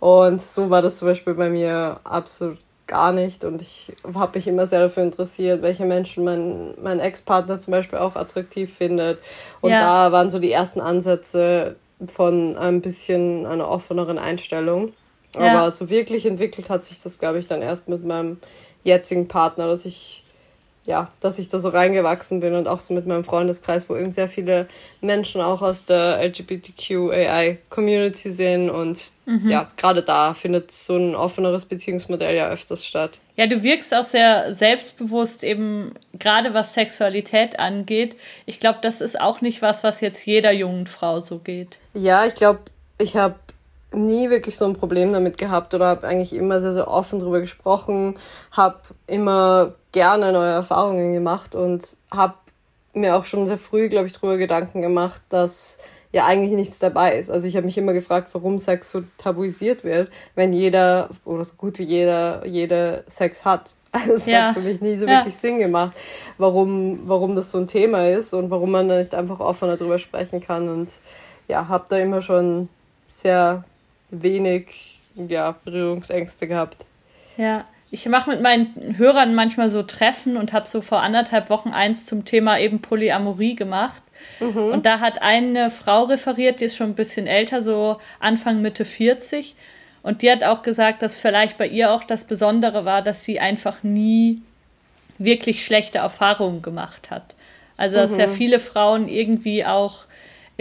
[0.00, 3.44] Und so war das zum Beispiel bei mir absolut gar nicht.
[3.44, 7.98] Und ich habe mich immer sehr dafür interessiert, welche Menschen mein, mein Ex-Partner zum Beispiel
[7.98, 9.20] auch attraktiv findet.
[9.60, 9.80] Und ja.
[9.80, 11.76] da waren so die ersten Ansätze
[12.06, 14.92] von ein bisschen einer offeneren Einstellung.
[15.36, 15.52] Ja.
[15.52, 18.38] Aber so wirklich entwickelt hat sich das, glaube ich, dann erst mit meinem
[18.82, 20.19] jetzigen Partner, dass ich
[20.90, 24.10] ja, dass ich da so reingewachsen bin und auch so mit meinem Freundeskreis, wo eben
[24.10, 24.66] sehr viele
[25.00, 29.48] Menschen auch aus der LGBTQAI-Community sind und mhm.
[29.48, 33.20] ja, gerade da findet so ein offeneres Beziehungsmodell ja öfters statt.
[33.36, 38.16] Ja, du wirkst auch sehr selbstbewusst eben gerade was Sexualität angeht.
[38.44, 41.78] Ich glaube, das ist auch nicht was, was jetzt jeder jungen Frau so geht.
[41.94, 42.62] Ja, ich glaube,
[42.98, 43.36] ich habe
[43.92, 47.40] nie wirklich so ein Problem damit gehabt oder habe eigentlich immer sehr, sehr offen darüber
[47.40, 48.16] gesprochen,
[48.52, 52.34] habe immer gerne neue Erfahrungen gemacht und habe
[52.94, 55.78] mir auch schon sehr früh, glaube ich, darüber Gedanken gemacht, dass
[56.12, 57.30] ja eigentlich nichts dabei ist.
[57.30, 61.54] Also ich habe mich immer gefragt, warum Sex so tabuisiert wird, wenn jeder oder so
[61.56, 63.74] gut wie jeder jede Sex hat.
[63.92, 64.48] Also es ja.
[64.48, 65.18] hat für mich nie so ja.
[65.18, 65.96] wirklich Sinn gemacht,
[66.38, 69.98] warum, warum das so ein Thema ist und warum man da nicht einfach offener darüber
[69.98, 70.68] sprechen kann.
[70.68, 71.00] Und
[71.48, 72.68] ja, habe da immer schon
[73.08, 73.64] sehr
[74.10, 76.76] wenig ja, Berührungsängste gehabt.
[77.36, 81.70] Ja, ich mache mit meinen Hörern manchmal so Treffen und habe so vor anderthalb Wochen
[81.70, 84.02] eins zum Thema eben Polyamorie gemacht.
[84.38, 84.56] Mhm.
[84.56, 88.84] Und da hat eine Frau referiert, die ist schon ein bisschen älter, so Anfang, Mitte
[88.84, 89.56] 40.
[90.02, 93.40] Und die hat auch gesagt, dass vielleicht bei ihr auch das Besondere war, dass sie
[93.40, 94.40] einfach nie
[95.18, 97.34] wirklich schlechte Erfahrungen gemacht hat.
[97.76, 98.20] Also, dass mhm.
[98.20, 100.04] ja viele Frauen irgendwie auch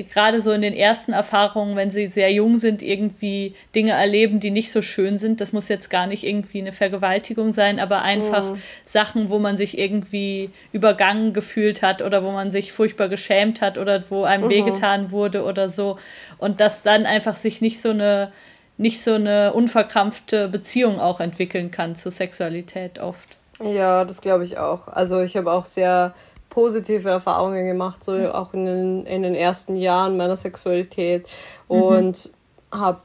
[0.03, 4.51] gerade so in den ersten Erfahrungen, wenn sie sehr jung sind, irgendwie Dinge erleben, die
[4.51, 5.41] nicht so schön sind.
[5.41, 8.61] Das muss jetzt gar nicht irgendwie eine Vergewaltigung sein, aber einfach mhm.
[8.85, 13.77] Sachen, wo man sich irgendwie übergangen gefühlt hat oder wo man sich furchtbar geschämt hat
[13.77, 14.49] oder wo einem mhm.
[14.49, 15.97] wehgetan wurde oder so.
[16.37, 18.31] Und dass dann einfach sich nicht so eine
[18.77, 23.35] nicht so eine unverkrampfte Beziehung auch entwickeln kann zur Sexualität oft.
[23.61, 24.87] Ja, das glaube ich auch.
[24.87, 26.13] Also ich habe auch sehr
[26.49, 31.27] positive Erfahrungen gemacht, so auch in den, in den ersten Jahren meiner Sexualität
[31.67, 32.31] und
[32.71, 32.79] mhm.
[32.79, 32.99] habe,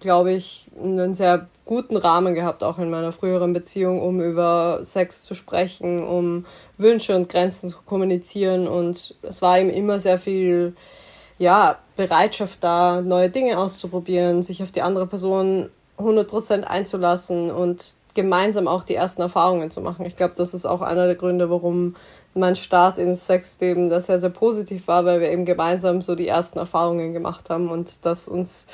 [0.00, 5.24] glaube ich, einen sehr guten Rahmen gehabt, auch in meiner früheren Beziehung, um über Sex
[5.24, 6.46] zu sprechen, um
[6.78, 10.74] Wünsche und Grenzen zu kommunizieren und es war ihm immer sehr viel,
[11.38, 18.68] ja, Bereitschaft da, neue Dinge auszuprobieren, sich auf die andere Person 100% einzulassen und gemeinsam
[18.68, 20.06] auch die ersten Erfahrungen zu machen.
[20.06, 21.96] Ich glaube, das ist auch einer der Gründe, warum
[22.36, 26.28] mein Start ins Sexleben das sehr, sehr positiv war, weil wir eben gemeinsam so die
[26.28, 28.66] ersten Erfahrungen gemacht haben und das uns,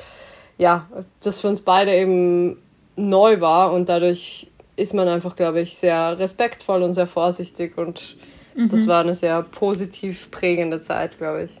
[0.57, 0.87] ja,
[1.21, 2.61] das für uns beide eben
[2.95, 8.17] neu war und dadurch ist man einfach, glaube ich, sehr respektvoll und sehr vorsichtig und
[8.55, 8.69] mhm.
[8.69, 11.51] das war eine sehr positiv prägende Zeit, glaube ich.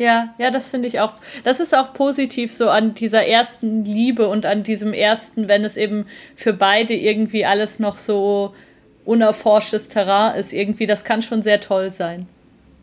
[0.00, 1.12] Ja, ja, das finde ich auch.
[1.44, 5.76] Das ist auch positiv so an dieser ersten Liebe und an diesem ersten, wenn es
[5.76, 8.54] eben für beide irgendwie alles noch so
[9.10, 12.28] unerforschtes Terrain ist irgendwie, das kann schon sehr toll sein.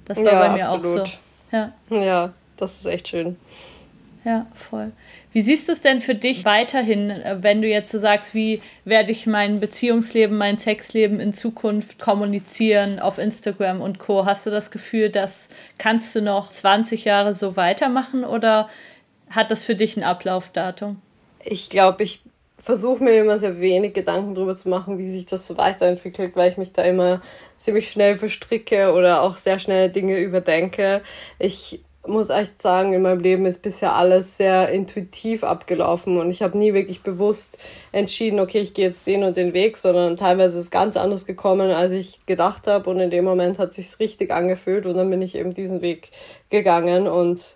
[0.05, 1.01] Das war ja, bei mir absolut.
[1.01, 1.17] auch so.
[1.51, 1.73] Ja.
[1.89, 3.37] ja, das ist echt schön.
[4.25, 4.91] Ja, voll.
[5.31, 8.61] Wie siehst du es denn für dich weiterhin, äh, wenn du jetzt so sagst, wie
[8.83, 14.25] werde ich mein Beziehungsleben, mein Sexleben in Zukunft kommunizieren auf Instagram und Co?
[14.25, 15.47] Hast du das Gefühl, das
[15.77, 18.69] kannst du noch 20 Jahre so weitermachen oder
[19.29, 21.01] hat das für dich ein Ablaufdatum?
[21.49, 22.21] ich glaube, ich
[22.67, 26.51] versuche mir immer sehr wenig Gedanken darüber zu machen, wie sich das so weiterentwickelt, weil
[26.51, 27.21] ich mich da immer
[27.55, 31.01] ziemlich schnell verstricke oder auch sehr schnell Dinge überdenke.
[31.39, 36.41] Ich muss echt sagen, in meinem Leben ist bisher alles sehr intuitiv abgelaufen und ich
[36.41, 37.57] habe nie wirklich bewusst
[37.93, 41.25] entschieden, okay, ich gehe jetzt den und den Weg, sondern teilweise ist es ganz anders
[41.25, 45.09] gekommen, als ich gedacht habe und in dem Moment hat sich's richtig angefühlt und dann
[45.09, 46.11] bin ich eben diesen Weg
[46.49, 47.55] gegangen und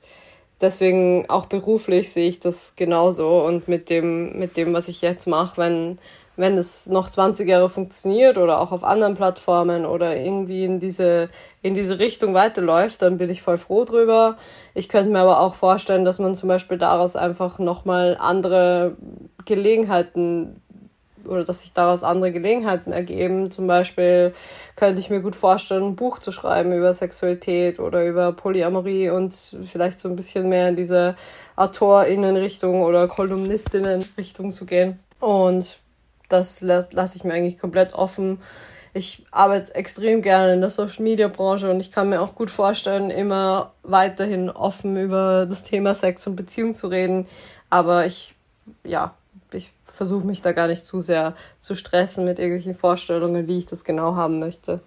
[0.61, 5.27] deswegen auch beruflich sehe ich das genauso und mit dem, mit dem, was ich jetzt
[5.27, 5.99] mache, wenn,
[6.37, 11.29] wenn es noch 20 Jahre funktioniert oder auch auf anderen Plattformen oder irgendwie in diese,
[11.61, 14.37] in diese Richtung weiterläuft, dann bin ich voll froh drüber.
[14.73, 18.95] Ich könnte mir aber auch vorstellen, dass man zum Beispiel daraus einfach nochmal andere
[19.45, 20.61] Gelegenheiten
[21.27, 23.51] oder dass sich daraus andere Gelegenheiten ergeben.
[23.51, 24.33] Zum Beispiel
[24.75, 29.33] könnte ich mir gut vorstellen, ein Buch zu schreiben über Sexualität oder über Polyamorie und
[29.63, 31.15] vielleicht so ein bisschen mehr in diese
[31.55, 34.99] AutorInnen-Richtung oder KolumnistInnen-Richtung zu gehen.
[35.19, 35.77] Und
[36.29, 38.39] das lasse lass ich mir eigentlich komplett offen.
[38.93, 42.51] Ich arbeite extrem gerne in der Social Media Branche und ich kann mir auch gut
[42.51, 47.25] vorstellen, immer weiterhin offen über das Thema Sex und Beziehung zu reden.
[47.69, 48.35] Aber ich,
[48.83, 49.15] ja,
[49.93, 53.83] versuche mich da gar nicht zu sehr zu stressen mit irgendwelchen Vorstellungen, wie ich das
[53.83, 54.81] genau haben möchte.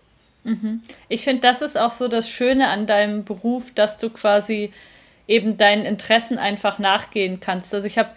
[0.44, 0.82] Mhm.
[1.08, 4.72] Ich finde, das ist auch so das Schöne an deinem Beruf, dass du quasi
[5.26, 7.74] eben deinen Interessen einfach nachgehen kannst.
[7.74, 8.10] Also ich habe,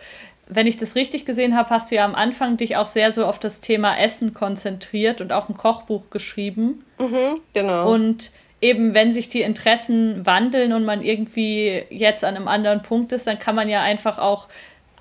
[0.48, 3.26] wenn ich das richtig gesehen habe, hast du ja am Anfang dich auch sehr so
[3.26, 6.84] auf das Thema Essen konzentriert und auch ein Kochbuch geschrieben.
[7.00, 7.92] Mhm, genau.
[7.92, 13.12] Und eben, wenn sich die Interessen wandeln und man irgendwie jetzt an einem anderen Punkt
[13.14, 14.48] ist, dann kann man ja einfach auch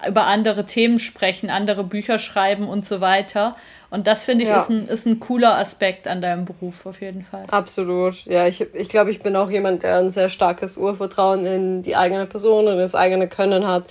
[0.06, 3.56] über andere Themen sprechen, andere Bücher schreiben und so weiter.
[3.88, 4.60] Und das finde ich ja.
[4.60, 7.44] ist, ein, ist ein cooler Aspekt an deinem Beruf auf jeden Fall.
[7.48, 8.24] Absolut.
[8.26, 11.96] Ja, ich, ich glaube, ich bin auch jemand, der ein sehr starkes Urvertrauen in die
[11.96, 13.84] eigene Person und ins eigene Können hat.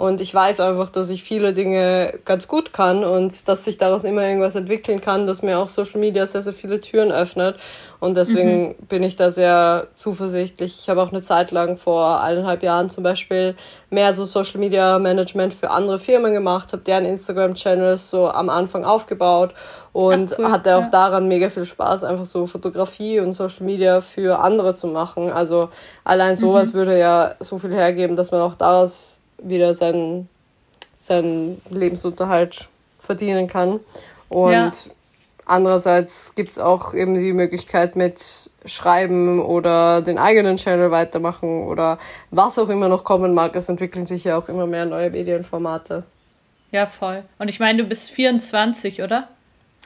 [0.00, 4.02] Und ich weiß einfach, dass ich viele Dinge ganz gut kann und dass sich daraus
[4.02, 7.56] immer irgendwas entwickeln kann, dass mir auch Social Media sehr, sehr viele Türen öffnet.
[7.98, 8.86] Und deswegen mhm.
[8.88, 10.78] bin ich da sehr zuversichtlich.
[10.80, 13.54] Ich habe auch eine Zeit lang vor eineinhalb Jahren zum Beispiel
[13.90, 18.86] mehr so Social Media Management für andere Firmen gemacht, habe deren Instagram-Channels so am Anfang
[18.86, 19.52] aufgebaut
[19.92, 20.50] und Ach, cool.
[20.50, 20.88] hatte auch ja.
[20.88, 25.30] daran mega viel Spaß, einfach so Fotografie und Social Media für andere zu machen.
[25.30, 25.68] Also
[26.04, 26.78] allein sowas mhm.
[26.78, 30.28] würde ja so viel hergeben, dass man auch daraus wieder seinen,
[30.96, 32.68] seinen Lebensunterhalt
[32.98, 33.80] verdienen kann.
[34.28, 34.70] Und ja.
[35.46, 38.20] andererseits gibt es auch eben die Möglichkeit mit
[38.64, 41.98] Schreiben oder den eigenen Channel weitermachen oder
[42.30, 43.56] was auch immer noch kommen mag.
[43.56, 46.04] Es entwickeln sich ja auch immer mehr neue Medienformate.
[46.70, 47.24] Ja, voll.
[47.38, 49.28] Und ich meine, du bist 24, oder?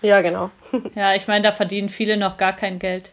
[0.03, 0.51] Ja, genau.
[0.95, 3.13] ja, ich meine, da verdienen viele noch gar kein Geld.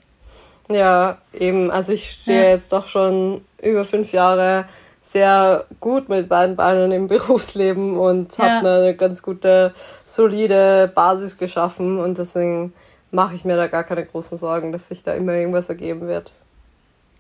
[0.70, 1.72] Ja, eben.
[1.72, 2.50] Also ich stehe ja.
[2.50, 4.66] jetzt doch schon über fünf Jahre
[5.02, 8.58] sehr gut mit beiden Beinen im Berufsleben und ja.
[8.58, 9.74] habe eine ganz gute,
[10.06, 12.74] solide Basis geschaffen und deswegen
[13.12, 16.34] mache ich mir da gar keine großen Sorgen, dass sich da immer irgendwas ergeben wird.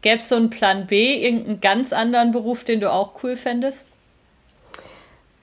[0.01, 3.87] Gäbe es so einen Plan B, irgendeinen ganz anderen Beruf, den du auch cool fändest?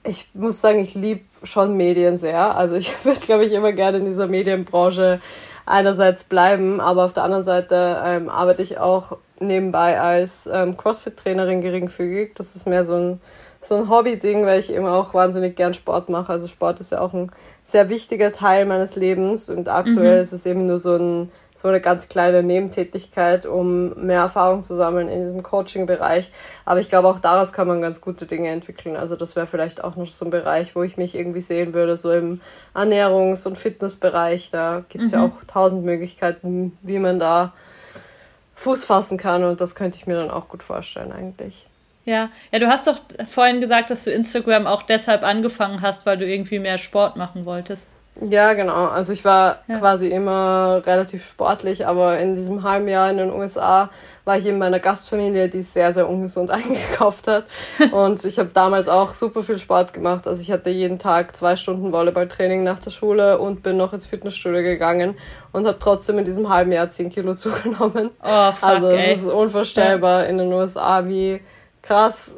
[0.03, 2.55] Ich muss sagen, ich liebe schon Medien sehr.
[2.57, 5.21] Also ich würde, glaube ich, immer gerne in dieser Medienbranche
[5.69, 11.61] einerseits bleiben, aber auf der anderen Seite ähm, arbeite ich auch nebenbei als ähm, CrossFit-Trainerin
[11.61, 12.31] geringfügig.
[12.35, 13.21] Das ist mehr so ein,
[13.61, 16.31] so ein Hobby-Ding, weil ich eben auch wahnsinnig gern Sport mache.
[16.31, 17.31] Also Sport ist ja auch ein
[17.65, 20.21] sehr wichtiger Teil meines Lebens und aktuell mhm.
[20.21, 21.31] ist es eben nur so, ein,
[21.61, 26.31] so eine ganz kleine Nebentätigkeit, um mehr Erfahrung zu sammeln in diesem Coaching-Bereich.
[26.63, 28.95] Aber ich glaube, auch daraus kann man ganz gute Dinge entwickeln.
[28.95, 31.97] Also das wäre vielleicht auch noch so ein Bereich, wo ich mich irgendwie sehen würde,
[31.97, 32.39] so im
[32.73, 34.51] Ernährungs- und Fitnessbereich.
[34.51, 35.17] Da gibt es mhm.
[35.17, 37.51] ja auch tausend Möglichkeiten, wie man da
[38.55, 41.65] Fuß fassen kann und das könnte ich mir dann auch gut vorstellen eigentlich.
[42.05, 46.17] Ja, ja, du hast doch vorhin gesagt, dass du Instagram auch deshalb angefangen hast, weil
[46.17, 47.89] du irgendwie mehr Sport machen wolltest.
[48.21, 48.87] Ja, genau.
[48.87, 49.79] Also ich war ja.
[49.79, 53.89] quasi immer relativ sportlich, aber in diesem halben Jahr in den USA
[54.25, 57.45] war ich in meiner Gastfamilie, die sehr, sehr ungesund eingekauft hat.
[57.91, 60.27] Und ich habe damals auch super viel Sport gemacht.
[60.27, 64.05] Also ich hatte jeden Tag zwei Stunden Volleyballtraining nach der Schule und bin noch ins
[64.05, 65.15] Fitnessstudio gegangen
[65.51, 68.11] und habe trotzdem in diesem halben Jahr 10 Kilo zugenommen.
[68.21, 70.29] Oh, fuck, also das ist unvorstellbar ja.
[70.29, 71.41] in den USA, wie
[71.81, 72.31] krass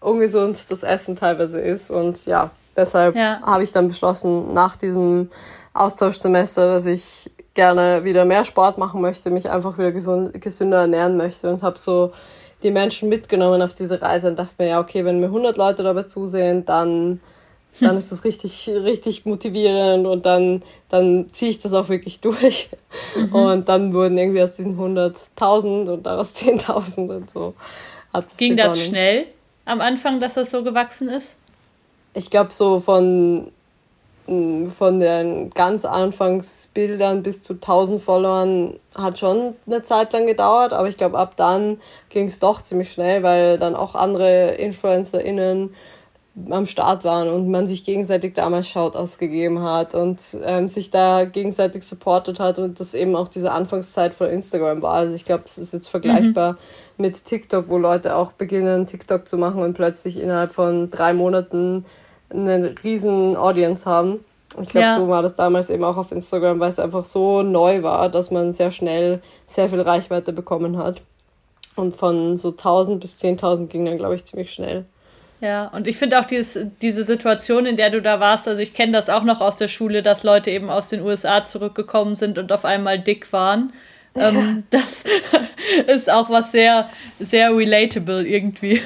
[0.00, 1.90] ungesund das Essen teilweise ist.
[1.90, 2.50] Und ja,
[2.80, 3.40] Deshalb ja.
[3.42, 5.28] habe ich dann beschlossen, nach diesem
[5.74, 11.18] Austauschsemester, dass ich gerne wieder mehr Sport machen möchte, mich einfach wieder gesund, gesünder ernähren
[11.18, 12.12] möchte und habe so
[12.62, 15.82] die Menschen mitgenommen auf diese Reise und dachte mir, ja, okay, wenn mir 100 Leute
[15.82, 17.20] dabei zusehen, dann,
[17.80, 22.70] dann ist das richtig, richtig motivierend und dann, dann ziehe ich das auch wirklich durch.
[23.14, 23.34] Mhm.
[23.34, 27.54] Und dann wurden irgendwie aus diesen 100.000 und daraus 10.000 und so.
[28.36, 28.56] Ging begonnen.
[28.56, 29.26] das schnell
[29.64, 31.36] am Anfang, dass das so gewachsen ist?
[32.14, 33.52] Ich glaube, so von,
[34.26, 40.88] von den ganz Anfangsbildern bis zu 1000 Followern hat schon eine Zeit lang gedauert, aber
[40.88, 45.74] ich glaube, ab dann ging es doch ziemlich schnell, weil dann auch andere InfluencerInnen
[46.48, 51.24] am Start waren und man sich gegenseitig damals Shout ausgegeben hat und ähm, sich da
[51.24, 54.94] gegenseitig supportet hat und das eben auch diese Anfangszeit von Instagram war.
[54.94, 56.58] Also ich glaube, das ist jetzt vergleichbar mhm.
[56.98, 61.84] mit TikTok, wo Leute auch beginnen, TikTok zu machen und plötzlich innerhalb von drei Monaten
[62.30, 64.24] eine riesen Audience haben.
[64.60, 64.94] Ich glaube, ja.
[64.94, 68.30] so war das damals eben auch auf Instagram, weil es einfach so neu war, dass
[68.30, 71.02] man sehr schnell sehr viel Reichweite bekommen hat.
[71.76, 74.84] Und von so 1000 bis 10.000 ging dann, glaube ich, ziemlich schnell.
[75.40, 78.74] Ja, und ich finde auch dieses, diese Situation, in der du da warst, also ich
[78.74, 82.36] kenne das auch noch aus der Schule, dass Leute eben aus den USA zurückgekommen sind
[82.36, 83.72] und auf einmal dick waren.
[84.16, 85.04] Ähm, das
[85.86, 88.82] ist auch was sehr, sehr relatable irgendwie.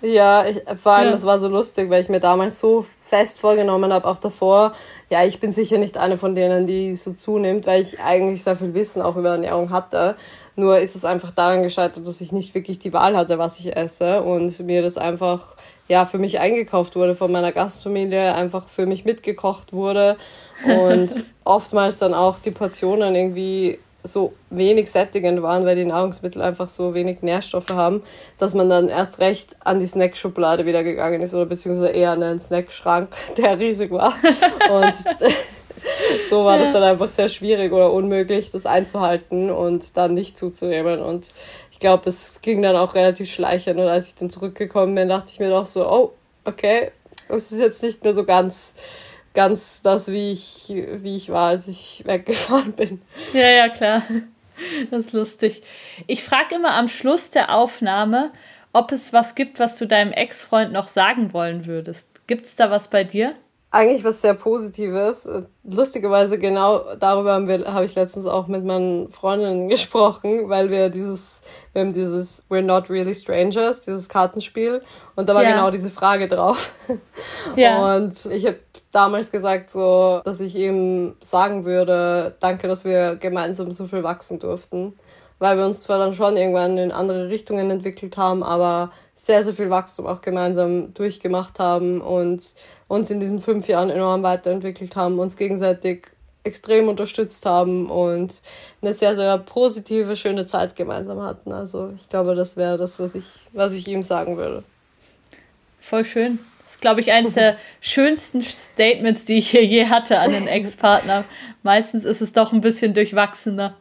[0.00, 1.12] Ja, ich, vor allem, ja.
[1.12, 4.72] das war so lustig, weil ich mir damals so fest vorgenommen habe, auch davor,
[5.10, 8.56] ja, ich bin sicher nicht eine von denen, die so zunimmt, weil ich eigentlich sehr
[8.56, 10.14] viel Wissen auch über Ernährung hatte.
[10.54, 13.76] Nur ist es einfach daran gescheitert, dass ich nicht wirklich die Wahl hatte, was ich
[13.76, 15.56] esse und mir das einfach
[15.88, 20.16] ja für mich eingekauft wurde von meiner Gastfamilie, einfach für mich mitgekocht wurde
[20.66, 23.78] und oftmals dann auch die Portionen irgendwie
[24.08, 28.02] so wenig sättigend waren, weil die Nahrungsmittel einfach so wenig Nährstoffe haben,
[28.38, 32.20] dass man dann erst recht an die Snackschublade wieder gegangen ist oder beziehungsweise eher an
[32.20, 34.14] den Snackschrank, der riesig war.
[34.70, 34.94] Und
[36.30, 41.00] so war das dann einfach sehr schwierig oder unmöglich, das einzuhalten und dann nicht zuzunehmen.
[41.00, 41.32] Und
[41.70, 43.78] ich glaube, es ging dann auch relativ schleichend.
[43.78, 46.12] Und als ich dann zurückgekommen bin, dachte ich mir doch so, oh,
[46.44, 46.90] okay,
[47.28, 48.74] es ist jetzt nicht mehr so ganz,
[49.38, 53.00] ganz das, wie ich, wie ich war, als ich weggefahren bin.
[53.32, 54.02] Ja, ja, klar.
[54.90, 55.62] Das ist lustig.
[56.08, 58.32] Ich frage immer am Schluss der Aufnahme,
[58.72, 62.08] ob es was gibt, was du deinem Ex-Freund noch sagen wollen würdest.
[62.26, 63.36] Gibt es da was bei dir?
[63.70, 65.28] Eigentlich was sehr Positives.
[65.62, 70.88] Lustigerweise genau darüber haben wir, habe ich letztens auch mit meinen Freundinnen gesprochen, weil wir
[70.88, 71.42] dieses,
[71.72, 74.82] wir haben dieses We're Not Really Strangers, dieses Kartenspiel,
[75.16, 75.50] und da war ja.
[75.50, 76.72] genau diese Frage drauf.
[77.56, 77.96] Ja.
[77.96, 78.58] Und ich habe
[78.92, 84.38] damals gesagt, so, dass ich ihm sagen würde, danke, dass wir gemeinsam so viel wachsen
[84.38, 84.94] durften
[85.38, 89.54] weil wir uns zwar dann schon irgendwann in andere Richtungen entwickelt haben, aber sehr, sehr
[89.54, 92.54] viel Wachstum auch gemeinsam durchgemacht haben und
[92.88, 96.08] uns in diesen fünf Jahren enorm weiterentwickelt haben, uns gegenseitig
[96.44, 98.40] extrem unterstützt haben und
[98.80, 101.52] eine sehr, sehr positive, schöne Zeit gemeinsam hatten.
[101.52, 104.64] Also ich glaube, das wäre das, was ich, was ich ihm sagen würde.
[105.80, 106.38] Voll schön.
[106.64, 110.46] Das ist, glaube ich, eines der schönsten Statements, die ich hier je hatte an den
[110.46, 111.24] Ex-Partner.
[111.62, 113.74] Meistens ist es doch ein bisschen durchwachsener.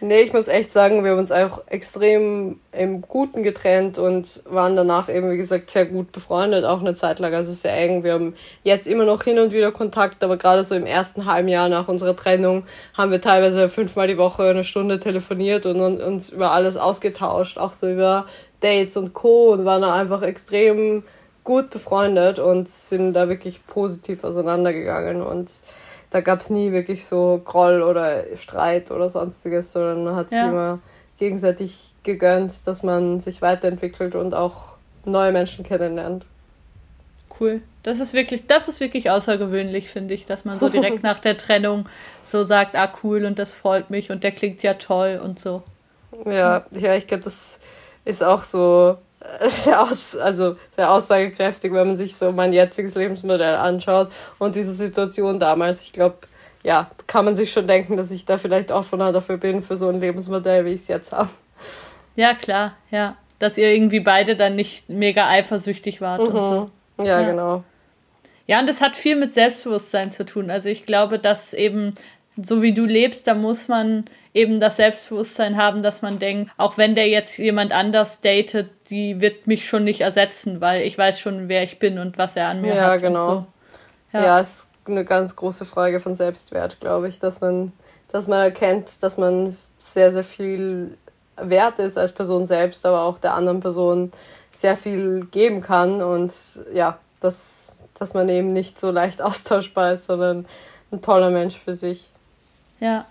[0.00, 4.76] Nee, ich muss echt sagen, wir haben uns auch extrem im Guten getrennt und waren
[4.76, 8.04] danach eben, wie gesagt, sehr gut befreundet, auch eine Zeit lang, also sehr eng.
[8.04, 11.48] Wir haben jetzt immer noch hin und wieder Kontakt, aber gerade so im ersten halben
[11.48, 16.28] Jahr nach unserer Trennung haben wir teilweise fünfmal die Woche eine Stunde telefoniert und uns
[16.28, 18.26] über alles ausgetauscht, auch so über
[18.60, 19.52] Dates und Co.
[19.52, 21.04] und waren da einfach extrem
[21.42, 25.62] gut befreundet und sind da wirklich positiv auseinandergegangen und
[26.16, 30.38] da gab es nie wirklich so Groll oder Streit oder sonstiges, sondern man hat sich
[30.38, 30.48] ja.
[30.48, 30.78] immer
[31.18, 36.24] gegenseitig gegönnt, dass man sich weiterentwickelt und auch neue Menschen kennenlernt.
[37.38, 37.60] Cool.
[37.82, 41.36] Das ist wirklich, das ist wirklich außergewöhnlich, finde ich, dass man so direkt nach der
[41.36, 41.86] Trennung
[42.24, 45.62] so sagt, ah cool und das freut mich und der klingt ja toll und so.
[46.24, 47.60] Ja, ja, ich glaube, das
[48.06, 48.96] ist auch so
[49.76, 55.38] aus, also sehr aussagekräftig, wenn man sich so mein jetziges Lebensmodell anschaut und diese Situation
[55.38, 55.82] damals.
[55.82, 56.18] Ich glaube,
[56.62, 59.76] ja, kann man sich schon denken, dass ich da vielleicht auch von dafür bin, für
[59.76, 61.30] so ein Lebensmodell, wie ich es jetzt habe.
[62.16, 63.16] Ja, klar, ja.
[63.38, 66.28] Dass ihr irgendwie beide dann nicht mega eifersüchtig wart mhm.
[66.28, 66.70] und so.
[66.98, 67.64] Ja, ja, genau.
[68.46, 70.50] Ja, und das hat viel mit Selbstbewusstsein zu tun.
[70.50, 71.94] Also ich glaube, dass eben
[72.36, 74.04] so wie du lebst, da muss man
[74.36, 79.20] eben das Selbstbewusstsein haben, dass man denkt, auch wenn der jetzt jemand anders datet, die
[79.22, 82.48] wird mich schon nicht ersetzen, weil ich weiß schon, wer ich bin und was er
[82.48, 83.00] an mir ja, hat.
[83.00, 83.26] Genau.
[83.26, 83.32] So.
[83.32, 83.46] Ja,
[84.12, 84.24] genau.
[84.26, 87.72] Ja, ist eine ganz große Frage von Selbstwert, glaube ich, dass man,
[88.12, 90.98] dass man erkennt, dass man sehr, sehr viel
[91.36, 94.12] wert ist als Person selbst, aber auch der anderen Person
[94.50, 96.32] sehr viel geben kann und
[96.74, 100.46] ja, dass, dass man eben nicht so leicht austauschbar ist, sondern
[100.92, 102.10] ein toller Mensch für sich.
[102.80, 103.06] Ja.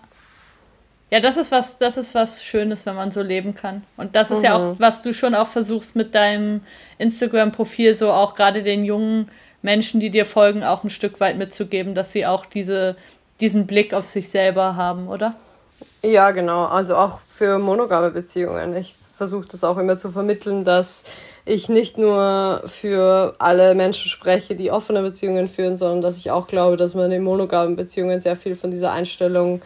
[1.10, 3.84] Ja, das ist was, das ist was Schönes, wenn man so leben kann.
[3.96, 4.44] Und das ist mhm.
[4.44, 6.62] ja auch, was du schon auch versuchst mit deinem
[6.98, 9.30] Instagram-Profil, so auch gerade den jungen
[9.62, 12.96] Menschen, die dir folgen, auch ein Stück weit mitzugeben, dass sie auch diese,
[13.40, 15.34] diesen Blick auf sich selber haben, oder?
[16.02, 16.64] Ja, genau.
[16.64, 18.74] Also auch für monogame Beziehungen.
[18.76, 21.04] Ich versuche das auch immer zu vermitteln, dass
[21.44, 26.48] ich nicht nur für alle Menschen spreche, die offene Beziehungen führen, sondern dass ich auch
[26.48, 29.64] glaube, dass man in monogamen Beziehungen sehr viel von dieser Einstellung äh,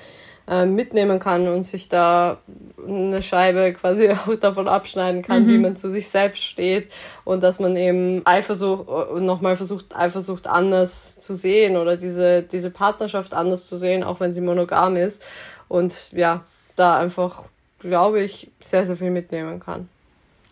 [0.66, 2.38] mitnehmen kann und sich da
[2.86, 5.48] eine Scheibe quasi auch davon abschneiden kann, mhm.
[5.48, 6.90] wie man zu sich selbst steht
[7.24, 12.70] und dass man eben Eifersucht äh, nochmal versucht, Eifersucht anders zu sehen oder diese, diese
[12.70, 15.22] Partnerschaft anders zu sehen, auch wenn sie monogam ist.
[15.68, 16.44] Und ja,
[16.76, 17.44] da einfach
[17.80, 19.88] glaube ich, sehr, sehr viel mitnehmen kann.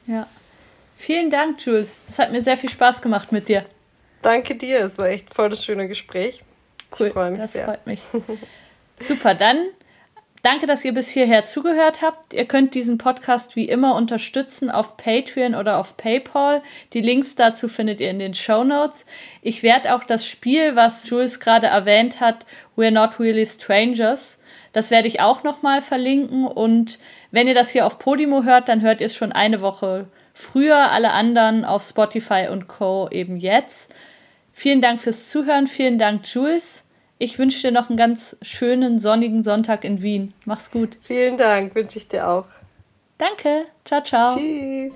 [0.06, 0.26] Ja.
[0.96, 2.00] Vielen Dank, Jules.
[2.08, 3.64] Es hat mir sehr viel Spaß gemacht mit dir.
[4.22, 4.80] Danke dir.
[4.80, 6.42] Es war echt voll das schöne Gespräch.
[6.98, 7.08] Cool.
[7.08, 7.66] Ich freue mich das sehr.
[7.66, 8.00] freut mich.
[9.00, 9.68] Super, dann
[10.48, 12.32] danke, dass ihr bis hierher zugehört habt.
[12.32, 16.62] Ihr könnt diesen Podcast wie immer unterstützen auf Patreon oder auf PayPal.
[16.94, 19.04] Die Links dazu findet ihr in den Show Notes.
[19.42, 22.46] Ich werde auch das Spiel, was Jules gerade erwähnt hat,
[22.78, 24.38] We're Not Really Strangers,
[24.72, 26.46] das werde ich auch nochmal verlinken.
[26.46, 26.98] Und
[27.30, 30.90] wenn ihr das hier auf Podimo hört, dann hört ihr es schon eine Woche früher.
[30.90, 33.08] Alle anderen auf Spotify und Co.
[33.10, 33.92] eben jetzt.
[34.54, 35.66] Vielen Dank fürs Zuhören.
[35.66, 36.84] Vielen Dank, Jules.
[37.18, 40.34] Ich wünsche dir noch einen ganz schönen sonnigen Sonntag in Wien.
[40.44, 40.96] Mach's gut.
[41.00, 42.46] Vielen Dank, wünsche ich dir auch.
[43.18, 43.66] Danke.
[43.84, 44.36] Ciao, ciao.
[44.36, 44.94] Tschüss.